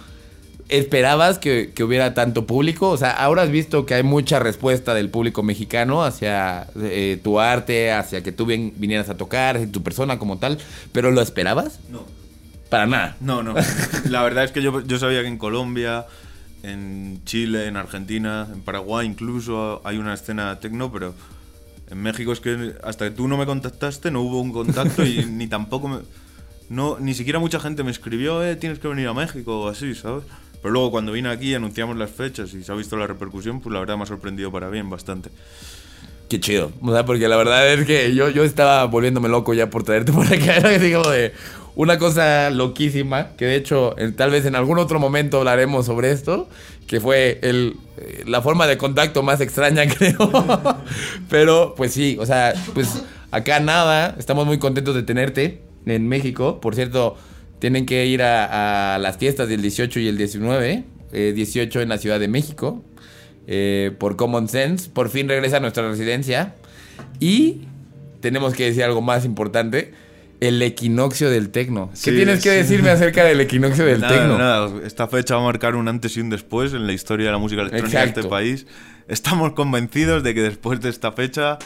¿Esperabas 0.69 1.39
que, 1.39 1.71
que 1.75 1.83
hubiera 1.83 2.13
tanto 2.13 2.47
público? 2.47 2.89
O 2.89 2.97
sea, 2.97 3.11
ahora 3.11 3.43
has 3.43 3.51
visto 3.51 3.85
que 3.85 3.93
hay 3.95 4.03
mucha 4.03 4.39
respuesta 4.39 4.93
del 4.93 5.09
público 5.09 5.43
mexicano 5.43 6.03
hacia 6.03 6.67
eh, 6.81 7.19
tu 7.23 7.39
arte, 7.39 7.91
hacia 7.91 8.23
que 8.23 8.31
tú 8.31 8.45
bien- 8.45 8.73
vinieras 8.77 9.09
a 9.09 9.15
tocar, 9.17 9.59
tu 9.71 9.83
persona 9.83 10.17
como 10.17 10.37
tal, 10.39 10.57
pero 10.91 11.11
¿lo 11.11 11.21
esperabas? 11.21 11.79
No. 11.91 12.05
Para 12.69 12.87
nada. 12.87 13.17
No, 13.19 13.43
no. 13.43 13.53
La 14.09 14.23
verdad 14.23 14.45
es 14.45 14.51
que 14.51 14.61
yo, 14.63 14.81
yo 14.81 14.97
sabía 14.97 15.21
que 15.21 15.27
en 15.27 15.37
Colombia, 15.37 16.05
en 16.63 17.21
Chile, 17.25 17.67
en 17.67 17.77
Argentina, 17.77 18.47
en 18.51 18.61
Paraguay 18.61 19.05
incluso 19.05 19.81
hay 19.83 19.97
una 19.97 20.13
escena 20.13 20.59
tecno, 20.59 20.91
pero 20.91 21.13
en 21.91 22.01
México 22.01 22.31
es 22.31 22.39
que 22.39 22.73
hasta 22.83 23.05
que 23.05 23.11
tú 23.11 23.27
no 23.27 23.37
me 23.37 23.45
contactaste 23.45 24.09
no 24.09 24.21
hubo 24.21 24.39
un 24.41 24.51
contacto 24.53 25.05
y 25.05 25.25
ni 25.29 25.45
tampoco 25.47 25.87
me... 25.87 25.99
No, 26.69 26.97
ni 26.99 27.13
siquiera 27.13 27.37
mucha 27.37 27.59
gente 27.59 27.83
me 27.83 27.91
escribió, 27.91 28.43
eh, 28.43 28.55
tienes 28.55 28.79
que 28.79 28.87
venir 28.87 29.07
a 29.07 29.13
México 29.13 29.61
o 29.63 29.67
así, 29.69 29.93
¿sabes? 29.93 30.23
Pero 30.63 30.71
luego 30.71 30.91
cuando 30.91 31.11
vine 31.11 31.27
aquí 31.27 31.53
anunciamos 31.53 31.97
las 31.97 32.09
fechas 32.09 32.53
y 32.53 32.63
se 32.63 32.71
ha 32.71 32.75
visto 32.75 32.95
la 32.95 33.05
repercusión, 33.05 33.59
pues 33.59 33.73
la 33.73 33.81
verdad 33.81 33.97
me 33.97 34.03
ha 34.03 34.05
sorprendido 34.05 34.49
para 34.49 34.69
bien 34.69 34.89
bastante. 34.89 35.29
Qué 36.29 36.39
chido. 36.39 36.71
O 36.81 36.93
sea, 36.93 37.05
porque 37.05 37.27
la 37.27 37.35
verdad 37.35 37.67
es 37.73 37.85
que 37.85 38.15
yo, 38.15 38.29
yo 38.29 38.45
estaba 38.45 38.85
volviéndome 38.85 39.27
loco 39.27 39.53
ya 39.53 39.69
por 39.69 39.83
traerte 39.83 40.11
por 40.13 40.25
acá. 40.25 40.55
Era 40.55 40.97
como 40.97 41.09
de 41.11 41.33
una 41.75 41.99
cosa 41.99 42.49
loquísima. 42.49 43.35
Que 43.35 43.45
de 43.45 43.55
hecho, 43.57 43.93
tal 44.15 44.31
vez 44.31 44.45
en 44.45 44.55
algún 44.55 44.79
otro 44.79 45.01
momento 45.01 45.39
hablaremos 45.39 45.85
sobre 45.85 46.11
esto. 46.11 46.47
Que 46.87 47.01
fue 47.01 47.39
el, 47.43 47.75
eh, 47.97 48.23
la 48.25 48.41
forma 48.41 48.65
de 48.65 48.77
contacto 48.77 49.21
más 49.21 49.41
extraña, 49.41 49.85
creo. 49.97 50.31
Pero, 51.29 51.73
pues 51.75 51.91
sí, 51.91 52.15
o 52.21 52.25
sea, 52.25 52.53
pues 52.73 53.03
acá 53.31 53.59
nada. 53.59 54.15
Estamos 54.17 54.45
muy 54.45 54.59
contentos 54.59 54.95
de 54.95 55.03
tenerte 55.03 55.61
en 55.85 56.07
México. 56.07 56.61
Por 56.61 56.73
cierto, 56.73 57.17
tienen 57.63 57.85
que 57.85 58.05
ir 58.07 58.21
a, 58.23 58.95
a 58.95 58.99
las 58.99 59.15
fiestas 59.15 59.47
del 59.47 59.61
18 59.61 60.01
y 60.01 60.09
el 60.09 60.17
19. 60.17 60.83
eh, 61.13 61.31
18 61.33 61.79
en 61.79 61.87
la 61.87 61.97
Ciudad 61.97 62.19
de 62.19 62.27
México 62.27 62.83
eh, 63.47 63.91
por 63.99 64.17
Common 64.17 64.49
Sense. 64.49 64.89
Por 64.89 65.07
fin 65.07 65.29
regresa 65.29 65.57
a 65.57 65.59
nuestra 65.61 65.87
residencia. 65.89 66.55
Y 67.21 67.61
tenemos 68.19 68.53
que 68.53 68.65
decir 68.65 68.83
algo 68.83 69.01
más 69.01 69.23
importante. 69.23 69.93
El 70.41 70.61
equinoccio 70.61 71.29
del 71.29 71.51
tecno. 71.51 71.89
¿Qué 71.91 71.95
Sí, 71.95 72.11
tienes 72.11 72.43
que 72.43 72.49
sí. 72.49 72.55
decirme 72.57 72.89
acerca 72.89 73.23
del 73.23 73.39
equinoccio 73.39 73.85
del 73.85 74.01
Nada, 74.01 74.13
tecno? 74.13 74.37
nada, 74.37 74.71
esta 74.85 75.07
fecha 75.07 75.35
va 75.35 75.41
a 75.43 75.45
marcar 75.45 75.75
un 75.75 75.87
antes 75.87 76.17
y 76.17 76.19
un 76.19 76.29
después 76.29 76.73
en 76.73 76.85
la 76.85 76.91
historia 76.91 77.27
de 77.27 77.31
la 77.31 77.37
música 77.37 77.61
electrónica 77.61 78.01
de 78.01 78.07
este 78.07 78.23
país. 78.25 78.67
Estamos 79.07 79.53
convencidos 79.53 80.21
de 80.21 80.33
que 80.33 80.41
después 80.41 80.81
de 80.81 80.89
esta 80.89 81.13
fecha 81.13 81.59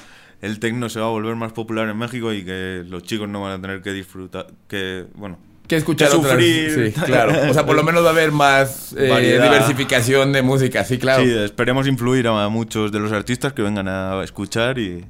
el 0.43 0.59
tecno 0.59 0.89
se 0.89 0.99
va 0.99 1.07
a 1.07 1.09
volver 1.09 1.35
más 1.35 1.53
popular 1.53 1.89
en 1.89 1.97
México 1.97 2.31
y 2.33 2.45
que 2.45 2.83
los 2.87 3.01
chicos 3.01 3.27
no 3.27 3.41
van 3.41 3.53
a 3.53 3.61
tener 3.61 3.81
que 3.81 3.93
disfrutar, 3.93 4.45
que 4.67 5.05
bueno, 5.15 5.39
Que 5.67 5.75
escuchar 5.75 6.09
Que 6.09 6.15
otras- 6.15 6.31
sufrir. 6.33 6.93
Sí, 6.95 7.01
claro. 7.01 7.33
O 7.49 7.53
sea, 7.53 7.65
por 7.65 7.75
lo 7.75 7.83
menos 7.83 8.03
va 8.03 8.07
a 8.07 8.11
haber 8.11 8.31
más 8.31 8.93
eh, 8.97 9.39
diversificación 9.41 10.31
de 10.31 10.41
música. 10.41 10.83
Sí, 10.85 10.97
claro. 10.97 11.23
sí, 11.23 11.29
esperemos 11.29 11.87
influir 11.87 12.27
a 12.27 12.47
muchos 12.49 12.91
de 12.91 12.99
los 12.99 13.11
artistas 13.11 13.53
que 13.53 13.61
vengan 13.61 13.87
a 13.87 14.23
escuchar 14.23 14.79
y 14.79 15.03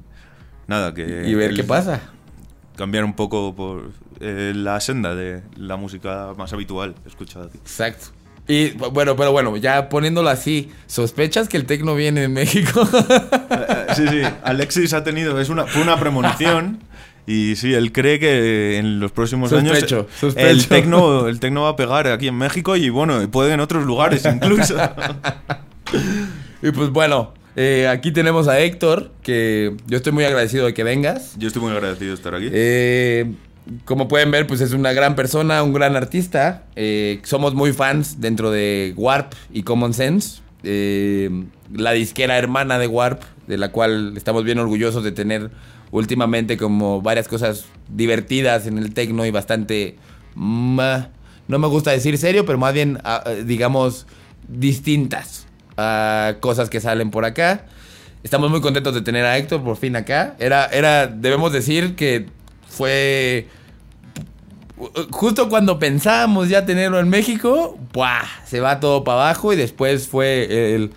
nada, 0.66 0.92
que 0.94 1.02
y 1.26 1.34
ver 1.34 1.50
el- 1.50 1.56
qué 1.56 1.64
pasa. 1.64 2.00
Cambiar 2.76 3.04
un 3.04 3.14
poco 3.14 3.54
por 3.54 3.90
eh, 4.20 4.52
la 4.54 4.80
senda 4.80 5.14
de 5.14 5.42
la 5.56 5.76
música 5.76 6.32
más 6.36 6.52
habitual 6.52 6.94
escuchada 7.06 7.46
aquí. 7.46 7.58
Exacto. 7.58 8.06
Y 8.50 8.70
bueno, 8.70 9.14
pero 9.14 9.30
bueno, 9.30 9.56
ya 9.58 9.88
poniéndolo 9.90 10.30
así, 10.30 10.70
¿sospechas 10.86 11.48
que 11.48 11.56
el 11.58 11.66
tecno 11.66 11.94
viene 11.94 12.24
en 12.24 12.32
México? 12.32 12.88
Eh, 13.50 13.86
Sí, 13.96 14.06
sí, 14.08 14.20
Alexis 14.44 14.92
ha 14.92 15.02
tenido, 15.04 15.40
es 15.40 15.48
una, 15.48 15.66
fue 15.66 15.82
una 15.82 15.98
premonición 15.98 16.78
y 17.28 17.56
sí, 17.56 17.74
él 17.74 17.92
cree 17.92 18.18
que 18.18 18.78
en 18.78 19.00
los 19.00 19.12
próximos 19.12 19.50
Sospecho, 19.50 19.96
años 19.96 20.08
sospecho. 20.18 20.48
el 20.48 20.66
tecno, 20.66 21.28
el 21.28 21.38
tecno 21.40 21.64
va 21.64 21.68
a 21.68 21.76
pegar 21.76 22.06
aquí 22.06 22.26
en 22.26 22.36
México 22.36 22.74
y 22.74 22.88
bueno, 22.88 23.30
puede 23.30 23.52
en 23.52 23.60
otros 23.60 23.84
lugares 23.84 24.24
incluso. 24.24 24.76
y 26.62 26.70
pues 26.70 26.88
bueno, 26.88 27.34
eh, 27.54 27.86
aquí 27.86 28.12
tenemos 28.12 28.48
a 28.48 28.58
Héctor, 28.60 29.10
que 29.22 29.76
yo 29.86 29.98
estoy 29.98 30.12
muy 30.12 30.24
agradecido 30.24 30.64
de 30.64 30.72
que 30.72 30.84
vengas. 30.84 31.34
Yo 31.36 31.48
estoy 31.48 31.60
muy 31.60 31.72
agradecido 31.72 32.12
de 32.12 32.14
estar 32.14 32.34
aquí. 32.34 32.48
Eh, 32.50 33.30
como 33.84 34.08
pueden 34.08 34.30
ver, 34.30 34.46
pues 34.46 34.62
es 34.62 34.72
una 34.72 34.94
gran 34.94 35.14
persona, 35.14 35.62
un 35.62 35.74
gran 35.74 35.96
artista. 35.96 36.64
Eh, 36.76 37.20
somos 37.24 37.54
muy 37.54 37.74
fans 37.74 38.22
dentro 38.22 38.50
de 38.50 38.94
Warp 38.96 39.34
y 39.52 39.64
Common 39.64 39.92
Sense. 39.92 40.40
Eh, 40.62 41.28
la 41.74 41.92
disquera 41.92 42.38
hermana 42.38 42.78
de 42.78 42.86
Warp, 42.86 43.22
de 43.46 43.58
la 43.58 43.70
cual 43.70 44.16
estamos 44.16 44.44
bien 44.44 44.58
orgullosos 44.58 45.04
de 45.04 45.12
tener 45.12 45.50
últimamente 45.90 46.56
como 46.56 47.00
varias 47.02 47.28
cosas 47.28 47.64
divertidas 47.88 48.66
en 48.66 48.78
el 48.78 48.92
tecno 48.94 49.24
y 49.26 49.30
bastante 49.30 49.96
mm, 50.34 50.78
no 51.48 51.58
me 51.58 51.66
gusta 51.66 51.90
decir 51.92 52.18
serio, 52.18 52.44
pero 52.44 52.58
más 52.58 52.74
bien, 52.74 52.98
ah, 53.04 53.22
eh, 53.26 53.44
digamos, 53.46 54.06
distintas 54.48 55.46
a 55.76 56.34
cosas 56.40 56.68
que 56.70 56.80
salen 56.80 57.10
por 57.10 57.24
acá. 57.24 57.66
Estamos 58.22 58.50
muy 58.50 58.60
contentos 58.60 58.94
de 58.94 59.00
tener 59.00 59.24
a 59.24 59.38
Héctor 59.38 59.62
por 59.62 59.76
fin 59.76 59.96
acá. 59.96 60.34
Era, 60.38 60.66
era, 60.66 61.06
debemos 61.06 61.52
decir 61.52 61.94
que 61.96 62.26
fue 62.68 63.48
justo 65.10 65.48
cuando 65.48 65.78
pensábamos 65.78 66.48
ya 66.48 66.64
tenerlo 66.64 67.00
en 67.00 67.08
México, 67.08 67.78
¡buah! 67.92 68.24
se 68.46 68.60
va 68.60 68.78
todo 68.80 69.02
para 69.04 69.22
abajo 69.22 69.52
y 69.52 69.56
después 69.56 70.06
fue 70.06 70.74
el, 70.74 70.92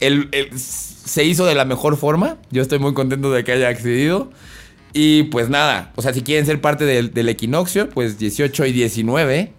el- 0.00 0.50
se 1.04 1.24
hizo 1.24 1.46
de 1.46 1.54
la 1.54 1.64
mejor 1.64 1.96
forma. 1.96 2.38
Yo 2.50 2.62
estoy 2.62 2.78
muy 2.78 2.94
contento 2.94 3.30
de 3.32 3.44
que 3.44 3.52
haya 3.52 3.68
accedido. 3.68 4.30
Y 4.92 5.24
pues 5.24 5.48
nada, 5.48 5.92
o 5.96 6.02
sea, 6.02 6.14
si 6.14 6.22
quieren 6.22 6.46
ser 6.46 6.60
parte 6.60 6.84
del, 6.84 7.12
del 7.12 7.28
equinoccio, 7.28 7.88
pues 7.90 8.16
18 8.18 8.66
y 8.66 8.72
19. 8.72 9.52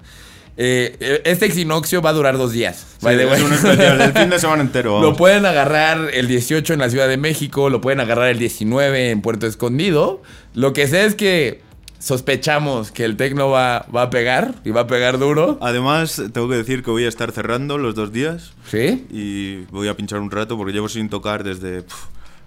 eh, 0.57 1.21
este 1.25 1.47
equinoccio 1.47 2.01
va 2.01 2.11
a 2.11 2.13
durar 2.13 2.37
dos 2.37 2.53
días. 2.53 2.85
Sí, 2.99 3.07
un 3.07 3.53
especial, 3.53 3.99
el 3.99 4.13
fin 4.13 4.29
de 4.29 4.39
semana 4.39 4.61
entero. 4.61 5.01
Lo 5.01 5.15
pueden 5.17 5.45
agarrar 5.45 6.09
el 6.13 6.29
18 6.29 6.73
en 6.73 6.79
la 6.79 6.89
Ciudad 6.89 7.09
de 7.09 7.17
México, 7.17 7.69
lo 7.69 7.81
pueden 7.81 7.99
agarrar 7.99 8.29
el 8.29 8.39
19 8.39 9.11
en 9.11 9.21
Puerto 9.21 9.45
Escondido. 9.45 10.21
Lo 10.53 10.71
que 10.71 10.87
sé 10.87 11.05
es 11.05 11.15
que 11.15 11.61
sospechamos 12.05 12.91
que 12.91 13.03
el 13.03 13.17
tecno 13.17 13.49
va, 13.49 13.87
va 13.93 14.03
a 14.03 14.09
pegar 14.11 14.53
y 14.63 14.69
va 14.69 14.81
a 14.81 14.87
pegar 14.87 15.17
duro. 15.17 15.57
Además, 15.59 16.21
tengo 16.33 16.47
que 16.47 16.55
decir 16.55 16.83
que 16.83 16.91
voy 16.91 17.03
a 17.05 17.07
estar 17.09 17.31
cerrando 17.31 17.79
los 17.79 17.95
dos 17.95 18.11
días 18.13 18.53
¿Sí? 18.69 19.07
y 19.09 19.65
voy 19.71 19.87
a 19.87 19.95
pinchar 19.97 20.19
un 20.19 20.29
rato 20.29 20.55
porque 20.55 20.71
llevo 20.71 20.87
sin 20.87 21.09
tocar 21.09 21.43
desde 21.43 21.81
pf, 21.81 21.95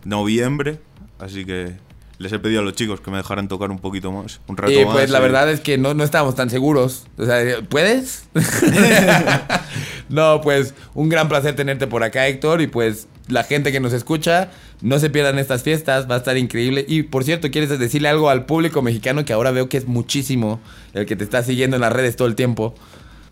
noviembre, 0.04 0.78
así 1.18 1.44
que 1.44 1.72
les 2.18 2.32
he 2.32 2.38
pedido 2.38 2.60
a 2.60 2.62
los 2.62 2.74
chicos 2.74 3.00
que 3.00 3.10
me 3.10 3.16
dejaran 3.16 3.48
tocar 3.48 3.72
un 3.72 3.80
poquito 3.80 4.12
más, 4.12 4.40
un 4.46 4.56
rato 4.56 4.70
Y 4.72 4.84
más. 4.84 4.94
pues 4.94 5.10
la 5.10 5.18
y- 5.18 5.22
verdad 5.22 5.50
es 5.50 5.58
que 5.58 5.76
no, 5.76 5.92
no 5.92 6.04
estábamos 6.04 6.36
tan 6.36 6.50
seguros. 6.50 7.06
O 7.16 7.24
sea, 7.26 7.60
¿puedes? 7.68 8.28
no, 10.08 10.40
pues 10.40 10.74
un 10.94 11.08
gran 11.08 11.28
placer 11.28 11.54
tenerte 11.56 11.86
por 11.88 12.02
acá, 12.04 12.26
Héctor. 12.28 12.60
Y 12.60 12.66
pues 12.68 13.08
la 13.28 13.44
gente 13.44 13.72
que 13.72 13.80
nos 13.80 13.92
escucha, 13.92 14.50
no 14.80 14.98
se 14.98 15.10
pierdan 15.10 15.38
estas 15.38 15.62
fiestas, 15.62 16.10
va 16.10 16.16
a 16.16 16.18
estar 16.18 16.36
increíble. 16.36 16.84
Y 16.88 17.04
por 17.04 17.24
cierto, 17.24 17.50
¿quieres 17.50 17.78
decirle 17.78 18.08
algo 18.08 18.30
al 18.30 18.46
público 18.46 18.82
mexicano 18.82 19.24
que 19.24 19.32
ahora 19.32 19.50
veo 19.50 19.68
que 19.68 19.76
es 19.76 19.86
muchísimo 19.86 20.60
el 20.94 21.06
que 21.06 21.16
te 21.16 21.24
está 21.24 21.42
siguiendo 21.42 21.76
en 21.76 21.82
las 21.82 21.92
redes 21.92 22.16
todo 22.16 22.28
el 22.28 22.34
tiempo? 22.34 22.74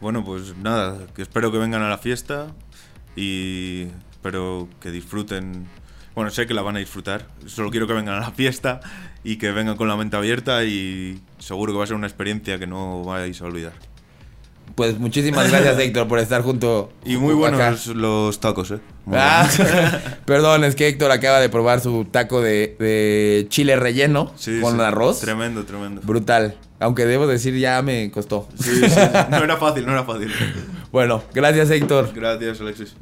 Bueno, 0.00 0.24
pues 0.24 0.56
nada, 0.56 0.98
espero 1.16 1.50
que 1.50 1.58
vengan 1.58 1.82
a 1.82 1.88
la 1.88 1.98
fiesta 1.98 2.48
y 3.16 3.86
espero 4.10 4.68
que 4.80 4.90
disfruten. 4.90 5.66
Bueno, 6.14 6.30
sé 6.30 6.46
que 6.46 6.54
la 6.54 6.62
van 6.62 6.76
a 6.76 6.78
disfrutar, 6.78 7.26
solo 7.46 7.70
quiero 7.70 7.86
que 7.86 7.92
vengan 7.92 8.16
a 8.16 8.20
la 8.20 8.30
fiesta 8.30 8.80
y 9.24 9.36
que 9.36 9.50
vengan 9.52 9.76
con 9.76 9.88
la 9.88 9.96
mente 9.96 10.16
abierta 10.16 10.64
y 10.64 11.20
seguro 11.38 11.72
que 11.72 11.78
va 11.78 11.84
a 11.84 11.86
ser 11.86 11.96
una 11.96 12.06
experiencia 12.06 12.58
que 12.58 12.66
no 12.66 13.04
vais 13.04 13.40
a 13.40 13.44
olvidar. 13.44 13.74
Pues 14.74 14.98
muchísimas 14.98 15.50
gracias, 15.50 15.78
Héctor, 15.78 16.06
por 16.06 16.18
estar 16.18 16.42
junto. 16.42 16.90
Y 17.04 17.16
muy 17.16 17.32
acá. 17.32 17.56
buenos 17.56 17.86
los 17.86 18.38
tacos, 18.40 18.70
¿eh? 18.72 18.78
Ah, 19.10 19.48
perdón, 20.26 20.64
es 20.64 20.74
que 20.74 20.88
Héctor 20.88 21.10
acaba 21.12 21.40
de 21.40 21.48
probar 21.48 21.80
su 21.80 22.04
taco 22.04 22.42
de, 22.42 22.76
de 22.78 23.46
chile 23.48 23.76
relleno 23.76 24.32
Sí, 24.36 24.60
con 24.60 24.76
sí, 24.76 24.82
arroz. 24.82 25.20
Tremendo, 25.20 25.64
tremendo. 25.64 26.02
Brutal. 26.04 26.56
Aunque 26.78 27.06
debo 27.06 27.26
decir, 27.26 27.56
ya 27.56 27.80
me 27.80 28.10
costó. 28.10 28.48
Sí, 28.60 28.70
sí, 28.88 29.00
no 29.30 29.36
era 29.38 29.56
fácil, 29.56 29.86
no 29.86 29.92
era 29.92 30.04
fácil. 30.04 30.30
Bueno, 30.92 31.22
gracias 31.34 31.70
Héctor. 31.70 32.10
Gracias, 32.14 32.60
Alexis. 32.60 32.94